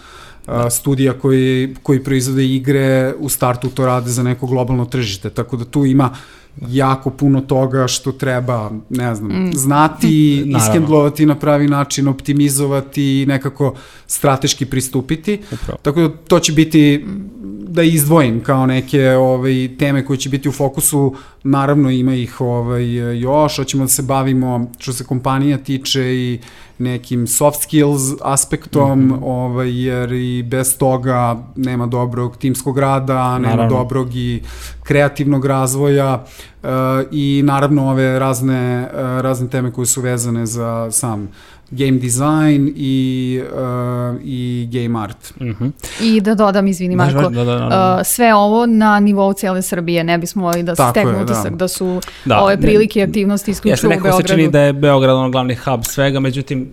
[0.70, 5.64] studija koji, koji proizvode igre u startu to rade za neko globalno tržište, tako da
[5.64, 6.11] tu ima
[6.68, 9.52] jako puno toga što treba, ne znam, mm.
[9.55, 13.74] znati, iskendlovati na pravi način, optimizovati, nekako
[14.07, 15.40] strateški pristupiti.
[15.52, 15.78] Upravo.
[15.83, 17.07] Tako da to će biti
[17.73, 23.19] da izdvojim kao neke ovaj, teme koje će biti u fokusu, naravno ima ih ovaj,
[23.21, 26.41] još, hoćemo da se bavimo što se kompanija tiče i
[26.79, 29.19] nekim soft skills aspektom, mm -hmm.
[29.23, 33.79] ovaj, jer i bez toga nema dobrog timskog rada, nema naravno.
[33.79, 34.43] dobrog i
[34.83, 36.25] kreativnog razvoja
[36.63, 36.69] uh,
[37.11, 41.29] i naravno ove razne, uh, razne teme koje su vezane za sam
[41.73, 45.41] game design i, uh, i game art.
[45.41, 45.71] Mm -hmm.
[46.03, 47.97] I da dodam, izvini Marko, da, da, da, da.
[48.01, 51.57] Uh, sve ovo na nivou cele Srbije, ne bismo volili da steknu utisak da.
[51.57, 52.41] da su da.
[52.41, 54.09] ove prilike i aktivnosti isključivo u Beogradu.
[54.09, 56.71] Jeste, neko se čini da je Beograd ono glavni hub svega, međutim...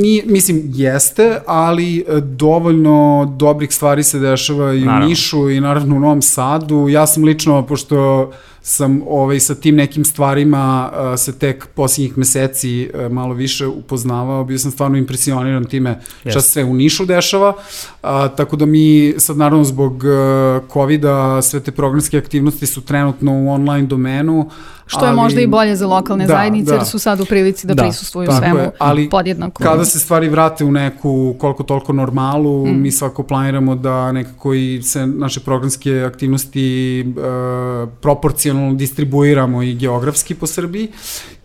[0.00, 5.06] Nije, mislim, jeste, ali e, dovoljno dobrih stvari se dešava i naravno.
[5.06, 6.88] u Nišu i naravno u Novom Sadu.
[6.88, 8.30] Ja sam lično, pošto
[8.66, 14.44] sam ovaj, sa tim nekim stvarima uh, se tek posljednjih meseci uh, malo više upoznavao,
[14.44, 19.14] bio sam stvarno impresioniran time šta se sve u Nišu dešava, uh, tako da mi
[19.18, 24.50] sad naravno zbog uh, COVID-a sve te programske aktivnosti su trenutno u online domenu,
[24.86, 26.74] Što je možda i bolje za lokalne da, zajednice, da.
[26.74, 29.62] jer su sad u prilici da, da prisustuju svemu je, ali podjednako.
[29.62, 32.82] Kada se stvari vrate u neku koliko toliko normalu, mm.
[32.82, 40.34] mi svako planiramo da nekako i se naše programske aktivnosti uh, proporcionalno distribuiramo i geografski
[40.34, 40.88] po Srbiji.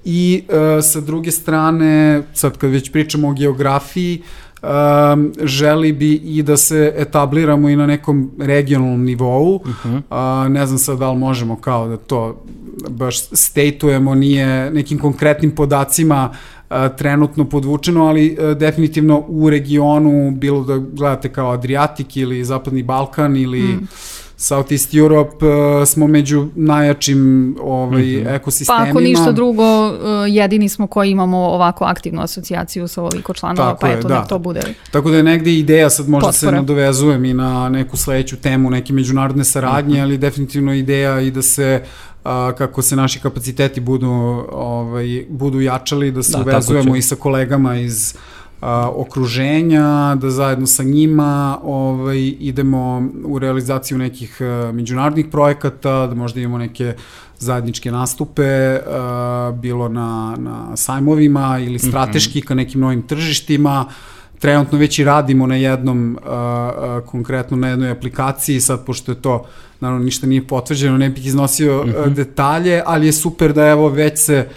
[0.06, 4.22] I uh, sa druge strane, sad kad već pričamo o geografiji,
[4.62, 9.56] um, želi bi i da se etabliramo i na nekom regionalnom nivou.
[9.56, 10.46] Uh -huh.
[10.46, 12.44] uh, ne znam sad da li možemo kao da to
[12.90, 16.30] baš statujemo, nije nekim konkretnim podacima
[16.70, 22.84] uh, trenutno podvučeno, ali uh, definitivno u regionu, bilo da gledate kao Adriatik ili Zapadni
[22.84, 23.88] Balkan ili mm
[24.40, 28.36] Southeast Europe uh, smo među najjačim ovaj, mm -hmm.
[28.36, 28.86] ekosistemima.
[28.86, 29.96] Pa ako ništa drugo, uh,
[30.28, 34.26] jedini smo koji imamo ovako aktivnu asocijaciju sa ovoliko članova, Tako pa je, eto da.
[34.26, 34.62] to bude.
[34.92, 36.52] Tako da je negde ideja, sad možda Potpora.
[36.52, 40.04] se nadovezujem i na neku sledeću temu, neke međunarodne saradnje, mm -hmm.
[40.04, 41.84] ali definitivno ideja i da se
[42.24, 44.12] a, kako se naši kapaciteti budu,
[44.52, 48.16] ovaj, budu jačali, da se da, uvezujemo i sa kolegama iz
[48.62, 56.16] a, okruženja, da zajedno sa njima ovaj, idemo u realizaciju nekih a, međunarodnih projekata, da
[56.16, 56.94] možda imamo neke
[57.40, 61.88] zajedničke nastupe, a, bilo na, na sajmovima ili mhm.
[61.88, 62.48] strateški mm -hmm.
[62.48, 63.86] ka nekim novim tržištima,
[64.40, 69.22] trenutno već i radimo na jednom, uh, uh, konkretno na jednoj aplikaciji, sad pošto je
[69.22, 69.46] to,
[69.80, 72.14] naravno ništa nije potvrđeno, ne bih iznosio mm -hmm.
[72.14, 74.50] detalje, ali je super da evo već se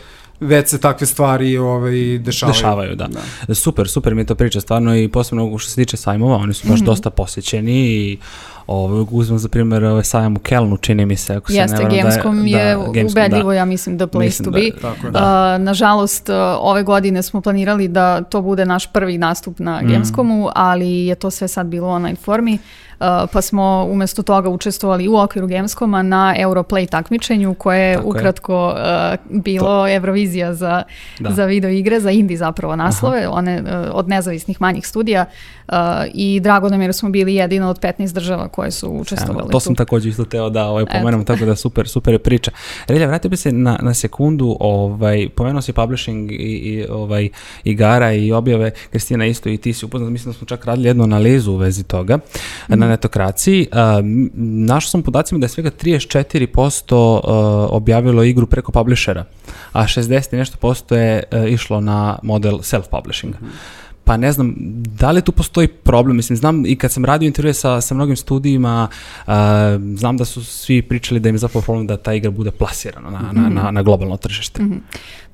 [0.43, 2.55] već se takve stvari ovaj, dešavaju.
[2.55, 3.09] Dešavaju, da.
[3.49, 3.55] da.
[3.55, 6.81] Super, super mi to priča stvarno i posebno što se tiče sajmova, oni su baš
[6.81, 6.87] mm -hmm.
[6.87, 8.19] dosta posjećeni i
[8.67, 11.89] Ovo, uzmem za primjer ovaj sajam u Kelnu, čini mi se, ako Jeste, se ne
[11.89, 13.57] varam Gamescom da je, je da, Gamescom, ubedljivo, da.
[13.57, 14.71] ja mislim, the place mislim to da, be.
[14.81, 15.55] Tako, da.
[15.59, 19.89] Uh, nažalost, uh, ove godine smo planirali da to bude naš prvi nastup na mm.
[19.89, 22.55] Gamescomu, ali je to sve sad bilo online formi.
[22.55, 22.61] Uh,
[23.33, 28.75] pa smo umesto toga učestvovali u okviru Gamescoma na Europlay takmičenju koje je Tako ukratko
[28.77, 29.19] je.
[29.33, 29.89] Uh, bilo to.
[29.89, 30.83] Eurovizija za,
[31.19, 31.31] da.
[31.31, 33.31] za video igre, za indie zapravo naslove, Aha.
[33.31, 35.25] one uh, od nezavisnih manjih studija
[35.69, 35.75] uh,
[36.15, 39.47] i drago nam jer smo bili jedina od 15 država koje su učestvovali.
[39.47, 39.61] to tu.
[39.61, 42.51] sam takođe isto teo da ovaj, pomenem, tako da super, super je priča.
[42.87, 47.29] Relja, vratio bi se na, na sekundu, ovaj, pomenuo si publishing i, i ovaj,
[47.65, 51.05] igara i objave, Kristina isto i ti si upoznat, mislim da smo čak radili jednu
[51.05, 52.79] analizu u vezi toga mm.
[52.79, 53.67] na netokraciji.
[54.69, 57.21] Našao sam podacima da je svega 34% uh,
[57.71, 59.25] objavilo igru preko publishera,
[59.73, 63.41] a 60 i nešto posto je uh, išlo na model self-publishinga.
[63.41, 64.55] Mm -hmm pa ne znam,
[64.99, 66.17] da li tu postoji problem?
[66.17, 68.89] Mislim, znam i kad sam radio intervjue sa, sa mnogim studijima,
[69.27, 69.33] uh,
[69.97, 73.11] znam da su svi pričali da im je zapravo problem da ta igra bude plasirana
[73.11, 73.55] na, mm -hmm.
[73.55, 74.63] na, na, na globalno tržište.
[74.63, 74.81] Mm -hmm.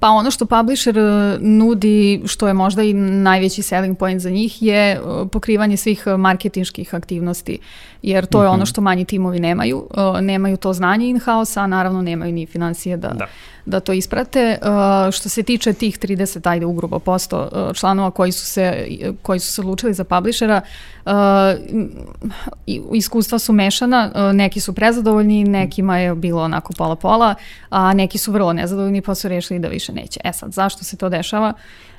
[0.01, 1.05] Pa ono što publisher uh,
[1.41, 6.21] nudi, što je možda i najveći selling point za njih, je uh, pokrivanje svih uh,
[6.21, 7.59] marketinških aktivnosti,
[8.03, 8.65] jer to je ono mhm.
[8.65, 9.87] što manji timovi nemaju.
[10.21, 13.27] Nemaju to znanje in-house, a naravno nemaju ni financije da, da
[13.69, 14.59] da to isprate.
[14.63, 18.89] Uh, što se tiče tih 30, ajde ugrubo posto uh, članova koji su se,
[19.23, 20.61] koji su se odlučili za publishera,
[22.93, 27.35] iskustva su mešana, neki su prezadovoljni, nekima je bilo onako pola-pola,
[27.71, 30.21] a neki su vrlo nezadovoljni pa su rešili da više neće.
[30.25, 31.49] E sad, zašto se to dešava?
[31.49, 31.98] Uh,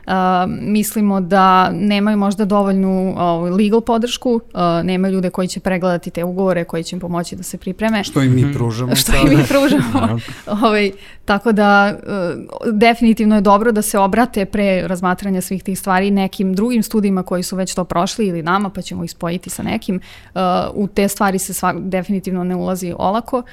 [0.62, 6.24] mislimo da nemaju možda dovoljnu uh, legal podršku, uh, nemaju ljude koji će pregledati te
[6.24, 8.04] ugovore, koji će im pomoći da se pripreme.
[8.04, 8.54] Što im mi mhm.
[8.54, 8.96] pružamo.
[8.96, 10.20] Što im mi pružamo.
[10.66, 10.92] ovaj,
[11.26, 16.54] tako da uh, definitivno je dobro da se obrate pre razmatranja svih tih stvari nekim
[16.54, 20.00] drugim studijima koji su već to prošli ili nama pa ćemo ih spojiti sa nekim.
[20.36, 20.42] Uh,
[20.74, 23.38] u te stvari se svak, definitivno ne ulazi olako.
[23.38, 23.44] Uh,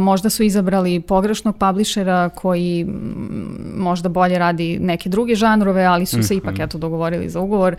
[0.00, 2.86] možda su izabrali pogrešnog publishera koji
[3.76, 6.42] možda bolje radi neke druge žanrove, ali su se mm -hmm.
[6.42, 7.72] ipak eto dogovorili za ugovor.
[7.72, 7.78] Uh,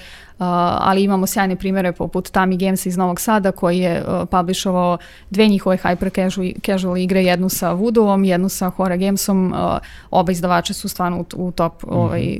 [0.79, 4.97] ali imamo sjajne primere poput Tami Games iz Novog Sada koji je uh, publishovao
[5.29, 9.53] dve njihove hyper casual, casual igre, jednu sa Voodovom, jednu sa Hora Gamesom.
[9.53, 9.77] Uh,
[10.11, 11.95] oba izdavača su stvarno u, u top mm -hmm.
[11.95, 12.39] ovaj,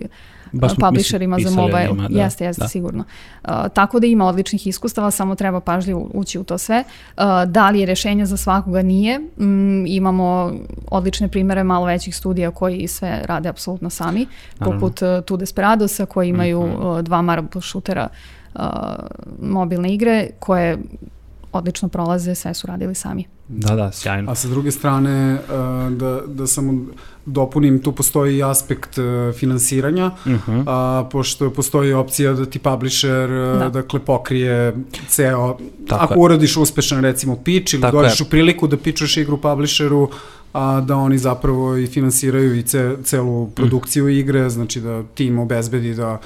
[0.59, 1.87] Baš publisherima za mobile.
[1.91, 2.23] Njima, da.
[2.23, 2.67] Jeste, jeste, da.
[2.67, 3.03] sigurno.
[3.43, 6.83] Uh, tako da ima odličnih iskustava, samo treba pažljivo ući u to sve.
[7.17, 9.19] Uh, da li je rešenje za svakoga nije.
[9.37, 10.53] Um, imamo
[10.91, 14.27] odlične primere malo većih studija koji sve rade apsolutno sami,
[14.59, 14.79] Naravno.
[14.79, 16.97] poput uh, Tu Desperadosa koji imaju mm -hmm.
[16.97, 18.07] uh, dva marble shootera
[18.55, 18.61] uh,
[19.41, 20.77] mobilne igre koje
[21.51, 23.25] odlično prolaze, sve su radili sami.
[23.47, 24.31] Da, da, sjajno.
[24.31, 26.85] A sa druge strane, uh, da, da samo
[27.25, 30.51] dopunim, tu postoji aspekt uh, finansiranja, uh mhm.
[30.51, 30.63] -huh.
[30.67, 33.69] a, pošto postoji opcija da ti publisher uh, da.
[33.69, 34.75] dakle, pokrije
[35.07, 36.19] ceo, Tako ako je.
[36.19, 38.25] uradiš uspešan recimo pitch ili Tako dođeš je.
[38.25, 40.09] u priliku da pičuješ igru publisheru,
[40.55, 44.09] a da oni zapravo i finansiraju i ce, celu produkciju mm.
[44.09, 46.17] igre, znači da tim obezbedi da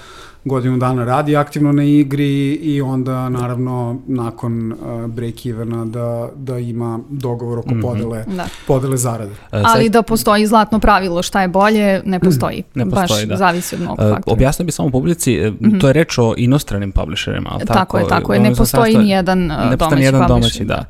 [0.45, 6.99] godinu dana radi aktivno na igri i onda naravno nakon uh, break-evena da, da ima
[7.09, 7.81] dogovor oko mm -hmm.
[7.81, 8.47] podele, da.
[8.67, 9.31] podele zarade.
[9.51, 12.63] E, Ali da postoji zlatno pravilo šta je bolje, ne postoji.
[12.75, 13.35] Ne postoji, Baš da.
[13.35, 14.33] zavisi od mnogo e, faktora.
[14.33, 15.81] Objasnio bi samo publici, mm -hmm.
[15.81, 17.49] to je reč o inostranim publisherima.
[17.49, 18.39] Tako, tako je, tako je.
[18.39, 20.75] Ne postoji ni jedan ne domaći, jedan domaći da.
[20.75, 20.85] da.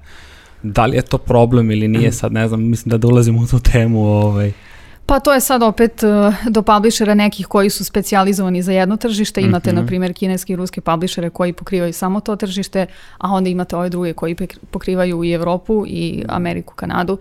[0.64, 3.60] Da li je to problem ili nije, sad ne znam, mislim da dolazimo u tu
[3.60, 4.06] temu.
[4.06, 4.52] Ovaj.
[5.06, 9.42] Pa to je sad opet uh, do publishera nekih koji su specijalizovani za jedno tržište.
[9.42, 9.82] Imate, mm -hmm.
[9.82, 12.86] na primjer, kineski i ruske publishere koji pokrivaju samo to tržište,
[13.18, 14.36] a onda imate ove druge koji
[14.72, 17.18] pokrivaju i Evropu i Ameriku, Kanadu.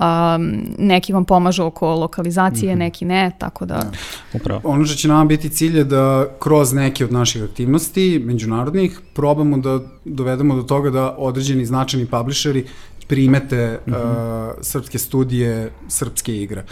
[0.00, 2.78] Um, neki vam pomažu oko lokalizacije, mm -hmm.
[2.78, 3.74] neki ne, tako da...
[3.74, 3.90] Da.
[4.32, 4.60] Upravo.
[4.64, 9.58] Ono što će nama biti cilj je da kroz neke od naših aktivnosti međunarodnih probamo
[9.58, 12.64] da dovedemo do toga da određeni značajni publisheri
[13.08, 14.48] primete mm -hmm.
[14.48, 16.64] uh, srpske studije, srpske igre.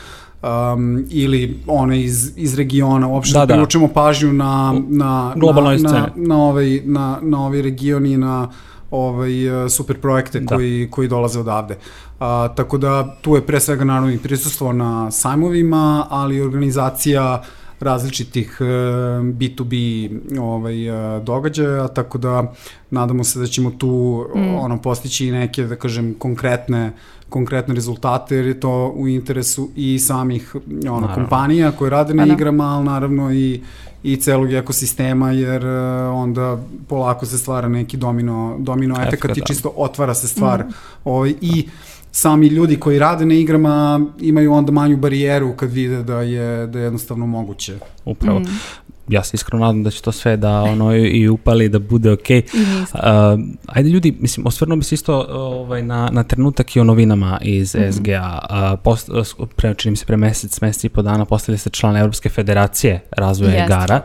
[0.42, 3.54] Um, ili one iz, iz regiona, uopšte da, da.
[3.54, 8.48] priučemo pažnju na, na, Globalnoj na, na, na, ovaj, na, na ovaj region i na
[8.92, 10.56] ovaj, uh, super projekte da.
[10.56, 11.76] koji, koji dolaze odavde.
[12.20, 17.42] A, tako da tu je pre svega naravno i prisustvo na sajmovima, ali organizacija
[17.80, 22.52] različitih uh, B2B ovaj, uh, događaja, tako da
[22.90, 24.54] nadamo se da ćemo tu mm.
[24.54, 26.92] ono, postići neke, da kažem, konkretne
[27.32, 31.14] konkretne rezultate jer je to u interesu i samih ono, naravno.
[31.14, 32.32] kompanija koje rade na pa da.
[32.32, 33.62] igrama, ali naravno i,
[34.02, 35.72] i celog ekosistema jer uh,
[36.14, 39.46] onda polako se stvara neki domino, domino efekt i da.
[39.46, 40.64] čisto otvara se stvar.
[40.64, 40.72] Mm.
[41.04, 41.68] Ovaj, I
[42.12, 46.78] sami ljudi koji rade na igrama imaju onda manju barijeru kad vide da je, da
[46.78, 47.78] je jednostavno moguće.
[48.04, 48.40] Upravo.
[48.40, 52.12] Mm ja se iskreno nadam da će to sve da ono i upali da bude
[52.12, 52.42] okej.
[52.42, 53.34] Okay.
[53.34, 57.38] Uh, ajde ljudi, mislim, osvrnuo bi se isto ovaj, na, na trenutak i o novinama
[57.42, 57.92] iz mm -hmm.
[57.92, 58.38] SGA.
[58.50, 59.10] Uh, post,
[59.56, 63.00] pre, čini mi se pre mesec, mesec i po dana postali ste član Evropske federacije
[63.10, 64.00] razvoja yes, igara.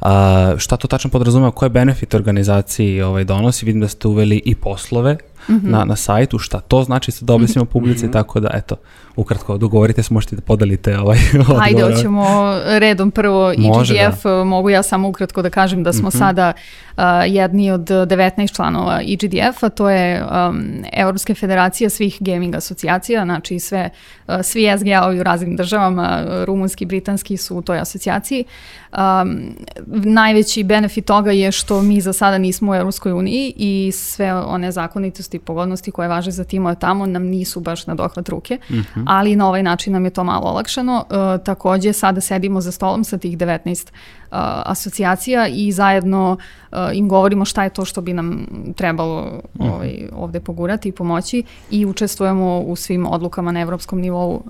[0.00, 3.66] Uh, šta to tačno podrazumeva, koje benefit organizaciji ovaj, donosi?
[3.66, 5.16] Vidim da ste uveli i poslove
[5.50, 5.70] mm -hmm.
[5.70, 8.12] na, na sajtu, šta to znači sa da objasnimo publici, mm -hmm.
[8.12, 8.76] tako da, eto,
[9.16, 11.62] ukratko, dogovorite se, možete da podelite ovaj odgovor.
[11.62, 12.24] Ajde, hoćemo
[12.66, 14.44] redom prvo Može, EGDF, da.
[14.44, 16.18] mogu ja samo ukratko da kažem da smo mm -hmm.
[16.18, 16.52] sada
[16.96, 23.58] uh, jedni od 19 članova EGDF-a, to je um, Evropska federacija svih gaming asocijacija, znači
[23.58, 23.90] sve,
[24.28, 28.44] uh, svi SGA-ovi u raznim državama, rumunski, britanski su u toj asocijaciji.
[28.92, 29.54] Um,
[29.88, 34.72] najveći benefit toga je što mi za sada nismo u Evropskoj uniji i sve one
[34.72, 39.04] zakonitosti pogodnosti koje važe za timove tamo nam nisu baš na dohvat ruke, mm -hmm.
[39.06, 41.04] ali na ovaj način nam je to malo olakšano.
[41.10, 43.92] Uh, takođe, sada sedimo za stolom sa tih 19
[44.64, 46.36] asocijacija i zajedno
[46.94, 49.70] im govorimo šta je to što bi nam trebalo mhm.
[49.70, 54.42] ovaj, ovde pogurati i pomoći i učestvujemo u svim odlukama na evropskom nivou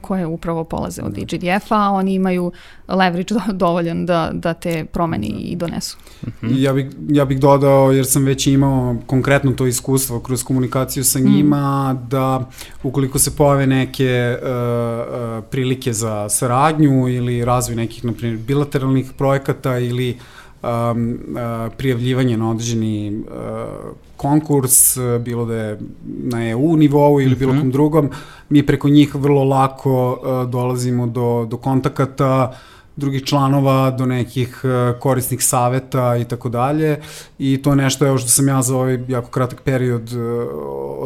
[0.00, 2.52] koje upravo polaze od EGDF-a, a oni imaju
[2.88, 5.98] leverage dovoljan da, da te promeni i donesu.
[6.26, 6.54] Mhm.
[6.56, 11.18] Ja bih, ja bih dodao, jer sam već imao konkretno to iskustvo kroz komunikaciju sa
[11.18, 12.08] njima mm.
[12.08, 12.50] da
[12.82, 19.12] ukoliko se pojave neke uh, uh, prilike za saradnju ili razvoj nekih, na primjer, bilateralnih
[19.18, 19.25] projekata
[19.80, 20.18] ili
[20.62, 20.68] um,
[21.12, 23.32] uh, prijavljivanje na određeni uh,
[24.16, 27.60] konkurs, bilo da je na EU nivou ili bilo mm -hmm.
[27.60, 28.10] kom drugom,
[28.48, 34.60] mi preko njih vrlo lako uh, dolazimo do, do kontakata, uh, drugih članova do nekih
[34.64, 37.00] e, korisnih saveta i tako dalje
[37.38, 40.18] i to je nešto evo što sam ja za ovaj jako kratak period e,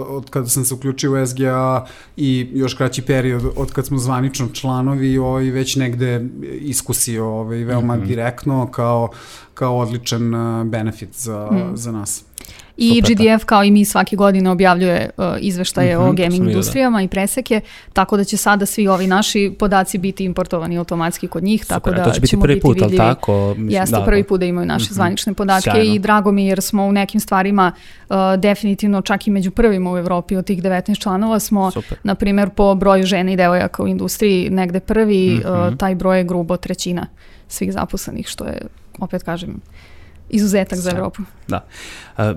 [0.09, 1.87] od kada sam se uključio u SGA
[2.17, 6.27] i još kraći period od kad smo zvanično članovi ovaj, već negde
[6.61, 8.07] iskusio ovaj, veoma mm -hmm.
[8.07, 9.09] direktno kao,
[9.55, 11.77] kao odličan e, benefit za, mm.
[11.77, 12.30] za nas.
[12.81, 16.49] I Super, GDF kao i mi svake godine objavljuje uh, izveštaje mm -hmm, o gaming
[16.49, 17.03] industrijama da.
[17.03, 17.61] i preseke,
[17.93, 21.91] tako da će sada svi ovi naši podaci biti importovani automatski kod njih, Super, tako
[21.91, 23.55] da to će biti prvi put, ali tako?
[23.57, 24.95] Mislim, Jeste da, prvi put da imaju naše mm -hmm.
[24.95, 25.95] zvanične podatke Sjajno.
[25.95, 27.73] i drago mi jer smo u nekim stvarima
[28.09, 31.99] uh, definitivno čak i među prvima u Evropi od tih 19 članova smo, Super.
[32.03, 35.73] na primjer, po broju žena i devojaka u industriji negde prvi, mm -hmm.
[35.73, 37.07] uh, taj broj je grubo trećina
[37.49, 38.61] svih zaposlenih, što je,
[38.99, 39.61] opet kažem,
[40.31, 41.23] izuzetak za Evropu.
[41.49, 41.65] Da.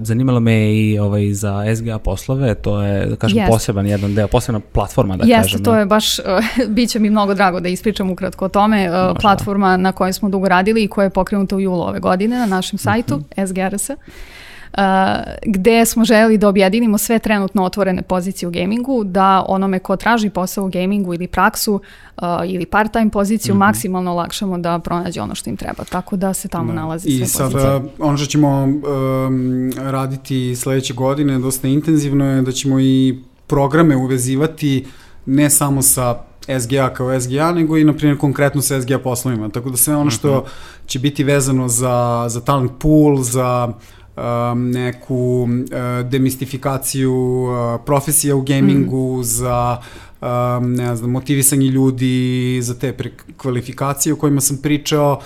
[0.01, 3.47] Zanimalo me i ovaj, za SGA poslove, to je, da kažem, yes.
[3.47, 5.59] poseban jedan deo, posebna platforma, da Jeste, kažem.
[5.59, 6.25] Jeste, to je baš, uh,
[6.75, 8.89] bit će mi mnogo drago da ispričam ukratko o tome.
[8.89, 9.19] Uh, Možda.
[9.21, 12.45] platforma na kojoj smo dugo radili i koja je pokrenuta u julu ove godine na
[12.45, 13.47] našem sajtu, mm -hmm.
[13.47, 13.89] SGRS
[15.45, 20.29] gde smo želeli da objedinimo sve trenutno otvorene pozicije u gamingu, da onome ko traži
[20.29, 23.65] posao u gamingu ili praksu uh, ili part-time poziciju mm -hmm.
[23.67, 25.83] maksimalno olakšamo da pronađe ono što im treba.
[25.83, 26.81] Tako da se tamo da.
[26.81, 27.47] nalazi I sve pozicije.
[27.47, 33.19] I sada ono što ćemo um, raditi sledeće godine dosta intenzivno je da ćemo i
[33.47, 34.85] programe uvezivati
[35.25, 36.15] ne samo sa
[36.59, 39.49] SGA kao SGA, nego i, na primjer, konkretno sa SGA poslovima.
[39.49, 40.45] Tako da sve ono što uh mhm.
[40.45, 40.87] -huh.
[40.89, 43.73] će biti vezano za, za talent pool, za um,
[44.55, 49.23] neku uh, demistifikaciju uh, profesija u gamingu, mm.
[49.23, 49.77] za
[50.21, 55.19] um, ne znam, motivisanje ljudi za te prekvalifikacije o kojima sam pričao,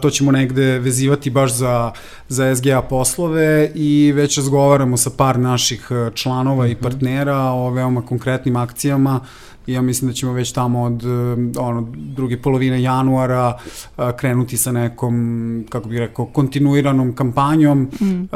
[0.00, 1.92] to ćemo negde vezivati baš za,
[2.28, 6.72] za SGA poslove i već razgovaramo sa par naših uh, članova mm -hmm.
[6.72, 6.82] i mhm.
[6.82, 9.20] partnera o veoma konkretnim akcijama
[9.66, 13.58] i ja mislim da ćemo već tamo od um, ono, druge polovine januara
[13.96, 18.04] uh, krenuti sa nekom, kako bih rekao, kontinuiranom kampanjom mm.
[18.04, 18.28] uh,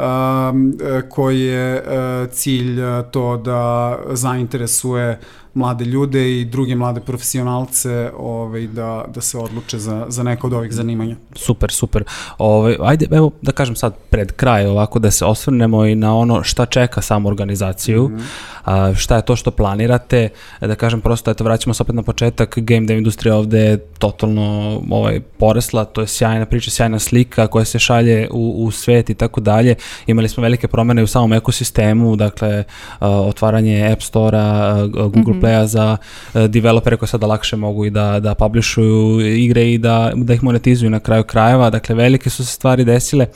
[1.09, 2.79] koji je uh, cilj
[3.11, 5.19] to da zainteresuje
[5.53, 10.53] mlade ljude i druge mlade profesionalce ovaj, da, da se odluče za, za neko od
[10.53, 11.15] ovih zanimanja.
[11.35, 12.03] Super, super.
[12.37, 16.43] Ovaj, ajde, evo da kažem sad pred kraj ovako da se osvrnemo i na ono
[16.43, 18.23] šta čeka samu organizaciju, mm -hmm.
[18.65, 20.29] a, šta je to što planirate,
[20.61, 24.81] da kažem prosto, eto vraćamo se opet na početak, game dev industrija ovde je totalno
[24.89, 29.13] ovaj, poresla, to je sjajna priča, sjajna slika koja se šalje u, u svet i
[29.13, 29.75] tako dalje.
[30.07, 32.63] Imali smo velike promene u samom ekosistemu, dakle,
[32.99, 37.85] a, otvaranje App Store-a, Google mm -hmm playa za uh, developere koji sada lakše mogu
[37.85, 41.69] i da, da publishuju igre i da, da ih monetizuju na kraju krajeva.
[41.69, 43.27] Dakle, velike su se stvari desile.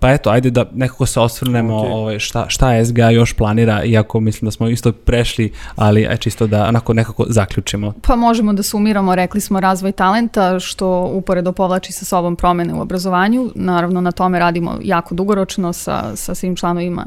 [0.00, 1.92] Pa eto, ajde da nekako se osvrnemo okay.
[1.92, 6.46] ovaj, šta, šta SGA još planira, iako mislim da smo isto prešli, ali aj čisto
[6.46, 7.92] da onako nekako zaključimo.
[8.02, 12.80] Pa možemo da sumiramo, rekli smo razvoj talenta, što uporedo povlači sa sobom promene u
[12.80, 13.50] obrazovanju.
[13.54, 17.06] Naravno, na tome radimo jako dugoročno sa, sa svim članovima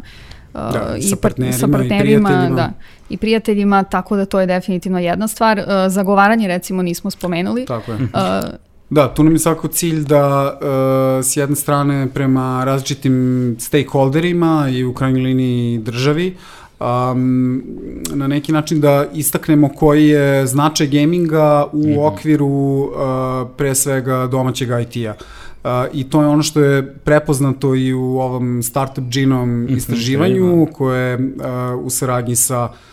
[0.54, 2.56] da, i sa partnerima, sa partnerima i prijateljima.
[2.56, 2.72] Da,
[3.14, 5.57] i prijateljima, tako da to je definitivno jedna stvar.
[5.59, 7.66] Uh, zagovaranje recimo nismo spomenuli.
[7.66, 7.97] Tako je.
[7.97, 8.09] Uh,
[8.89, 14.84] Da, tu nam je svako cilj da uh, s jedne strane prema različitim stakeholderima i
[14.84, 16.36] u krajnjoj liniji državi
[16.80, 17.64] um,
[18.14, 22.07] na neki način da istaknemo koji je značaj gaminga u mm -hmm.
[22.07, 22.91] okviru uh,
[23.57, 25.14] pre svega domaćeg IT-a.
[25.64, 30.68] Uh, I to je ono što je prepoznato i u ovom Startup Genom mhm, istraživanju
[30.74, 32.93] koje je uh, u saradnji sa uh,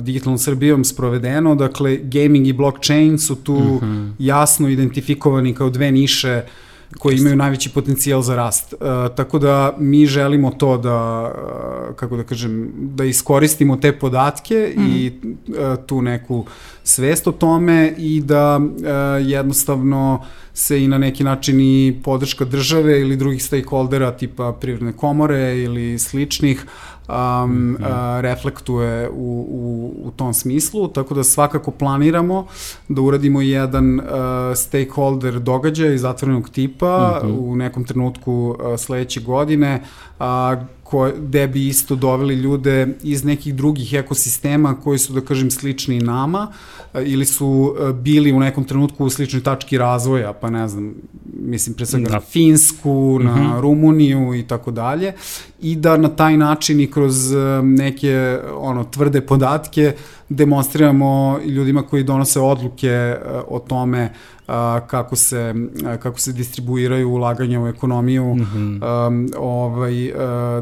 [0.00, 1.54] Digitalnom Srbijom sprovedeno.
[1.54, 4.12] Dakle, gaming i blockchain su tu mm -hmm.
[4.18, 6.42] jasno identifikovani kao dve niše
[6.98, 8.72] koji imaju najveći potencijal za rast.
[8.72, 14.74] Uh, tako da mi želimo to da, uh, kako da kažem, da iskoristimo te podatke
[14.76, 14.82] mm.
[14.86, 15.12] i
[15.48, 16.46] uh, tu neku
[16.84, 18.66] svest o tome i da uh,
[19.26, 20.24] jednostavno
[20.54, 25.98] se i na neki način i podrška države ili drugih stakeholdera tipa privredne komore ili
[25.98, 26.66] sličnih
[27.08, 28.16] um, mm -hmm.
[28.16, 32.46] uh, reflektuje u, u, u tom smislu, tako da svakako planiramo
[32.88, 34.04] da uradimo jedan uh,
[34.56, 37.38] stakeholder događaj zatvorenog tipa mm -hmm.
[37.38, 39.82] u nekom trenutku uh, sledeće godine,
[40.20, 45.50] uh, ko, gde bi isto doveli ljude iz nekih drugih ekosistema koji su, da kažem,
[45.50, 46.52] slični nama
[47.04, 50.94] ili su bili u nekom trenutku u sličnoj tački razvoja, pa ne znam,
[51.32, 52.14] mislim pre svega da.
[52.14, 53.44] na Finsku, na mhm.
[53.44, 53.60] -huh.
[53.60, 55.12] Rumuniju i tako dalje
[55.62, 57.32] i da na taj način i kroz
[57.62, 59.94] neke ono tvrde podatke
[60.28, 63.16] demonstriramo ljudima koji donose odluke
[63.48, 64.12] o tome
[64.86, 65.54] kako se
[66.02, 69.06] kako se distribuiraju ulaganja u ekonomiju mm -hmm.
[69.08, 70.12] um, ovaj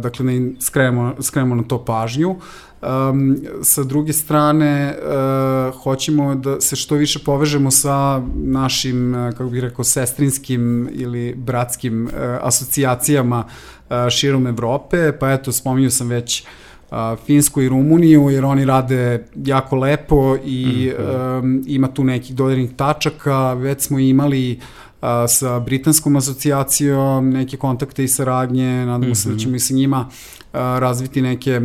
[0.01, 2.37] dakle ne skrenemo skrenemo na to pažnju
[2.83, 9.63] Um, sa druge strane, uh, hoćemo da se što više povežemo sa našim, kako bih
[9.63, 12.11] rekao, sestrinskim ili bratskim uh,
[12.43, 13.78] asocijacijama uh,
[14.11, 16.45] širom Evrope, pa eto, spominju sam već
[16.91, 21.39] uh, Finsku i Rumuniju, jer oni rade jako lepo i mm -hmm.
[21.39, 24.61] um, ima tu nekih dodirnih tačaka, već smo imali
[25.03, 29.15] uh, sa Britanskom asocijacijom neke kontakte i saradnje, nadamo mm -hmm.
[29.15, 29.43] se da mhm.
[29.43, 31.61] ćemo i sa njima uh, razviti neke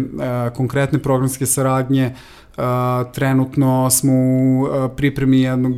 [0.56, 2.16] konkretne programske saradnje.
[3.14, 5.74] Trenutno smo u pripremi jednog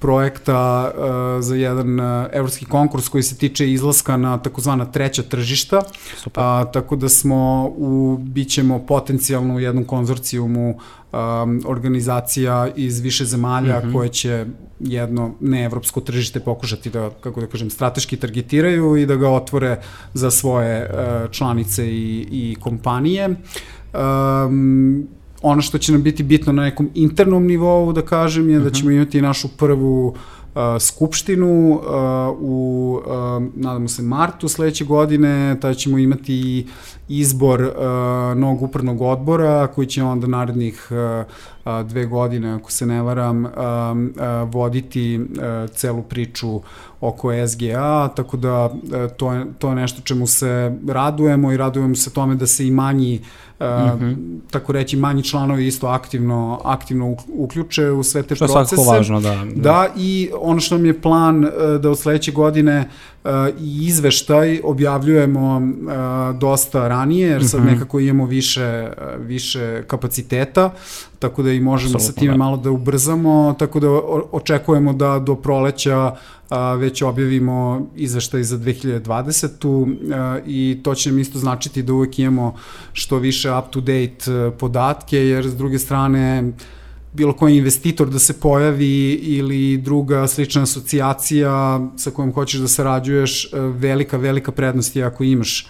[0.00, 5.82] projekta uh, za jedan uh, evropski konkurs koji se tiče izlaska na takozvana treća tržišta.
[6.16, 6.42] Super.
[6.44, 10.70] A, tako da smo u, bićemo potencijalno u jednom konzorcijumu
[11.12, 13.92] um, organizacija iz više zemalja mm -hmm.
[13.92, 14.46] koje će
[14.80, 19.80] jedno neevropsko tržište pokušati da, kako da kažem, strateški targetiraju i da ga otvore
[20.14, 23.28] za svoje uh, članice i, i kompanije.
[23.92, 25.08] Um,
[25.42, 28.74] ono što će nam biti bitno na nekom internom nivou, da kažem, je da mhm.
[28.74, 30.06] ćemo imati našu prvu
[30.54, 31.80] uh, skupštinu uh,
[32.40, 33.12] u, uh,
[33.54, 36.66] nadamo se, martu sledeće godine, tada ćemo imati
[37.08, 37.70] izbor uh,
[38.38, 43.50] novog upravnog odbora koji će onda narednih uh, dve godine, ako se ne varam, uh,
[43.50, 46.60] uh, voditi uh, celu priču
[47.00, 48.72] oko SGA, tako da uh,
[49.16, 52.70] to, je, to je nešto čemu se radujemo i radujemo se tome da se i
[52.70, 53.26] manji Uh,
[53.60, 54.40] -hmm.
[54.50, 58.82] tako reći manji članovi isto aktivno aktivno uključe u sve te što procese.
[58.82, 59.88] Što je važno, da, da.
[59.96, 61.50] I ono što nam je plan uh,
[61.80, 62.88] da od sledeće godine
[63.24, 63.30] uh,
[63.60, 67.72] i izveštaj objavljujemo uh, dosta ranije, jer sad -hmm.
[67.72, 70.70] nekako imamo više, uh, više kapaciteta,
[71.18, 72.38] tako da i možemo Absolutno, sa time da.
[72.38, 73.88] malo da ubrzamo, tako da
[74.32, 76.16] očekujemo da do proleća
[76.50, 80.14] a, već objavimo izveštaj za 2020.
[80.14, 82.54] A, i to će nam isto značiti da uvek imamo
[82.92, 86.52] što više up-to-date podatke, jer s druge strane
[87.12, 93.48] bilo koji investitor da se pojavi ili druga slična asocijacija sa kojom hoćeš da sarađuješ,
[93.52, 95.66] velika, velika prednost je ako imaš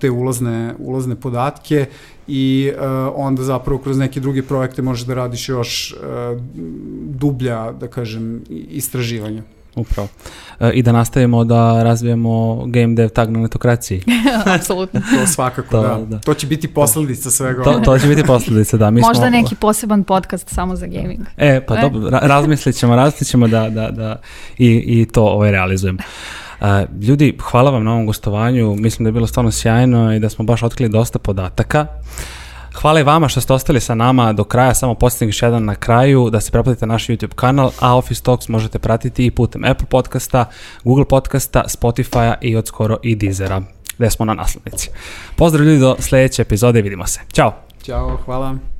[0.00, 1.86] te ulazne, ulazne podatke
[2.28, 2.72] i
[3.14, 5.94] onda zapravo kroz neke druge projekte možeš da radiš još
[7.04, 9.42] dublja, da kažem, istraživanja.
[9.76, 10.08] Upravo.
[10.60, 14.02] E, I da nastavimo da razvijemo game dev tag na netokraciji.
[14.56, 15.00] Apsolutno.
[15.18, 16.04] to svakako, to, da.
[16.04, 16.18] da.
[16.18, 17.62] To će biti posledica svega.
[17.62, 18.90] To, to će biti posledica, da.
[18.90, 19.30] Mi Možda smo...
[19.30, 21.20] neki poseban podcast samo za gaming.
[21.36, 21.80] E, pa e?
[21.80, 24.20] dobro, razmislit ćemo, razmislit ćemo da, da, da
[24.58, 25.98] i, i to ovaj realizujemo.
[26.60, 26.66] Uh,
[27.02, 30.44] ljudi, hvala vam na ovom gostovanju, mislim da je bilo stvarno sjajno i da smo
[30.44, 31.86] baš otkrili dosta podataka.
[32.74, 36.30] Hvala vama što ste ostali sa nama do kraja, samo posljednji još jedan na kraju,
[36.30, 40.44] da se preplatite naš YouTube kanal, a Office Talks možete pratiti i putem Apple podcasta,
[40.84, 43.62] Google podcasta, Spotify-a i od skoro i Deezera,
[43.98, 44.90] gde smo na naslovnici.
[45.36, 47.20] Pozdrav ljudi do sledeće epizode, vidimo se.
[47.32, 47.54] Ćao!
[47.82, 48.79] Ćao, hvala.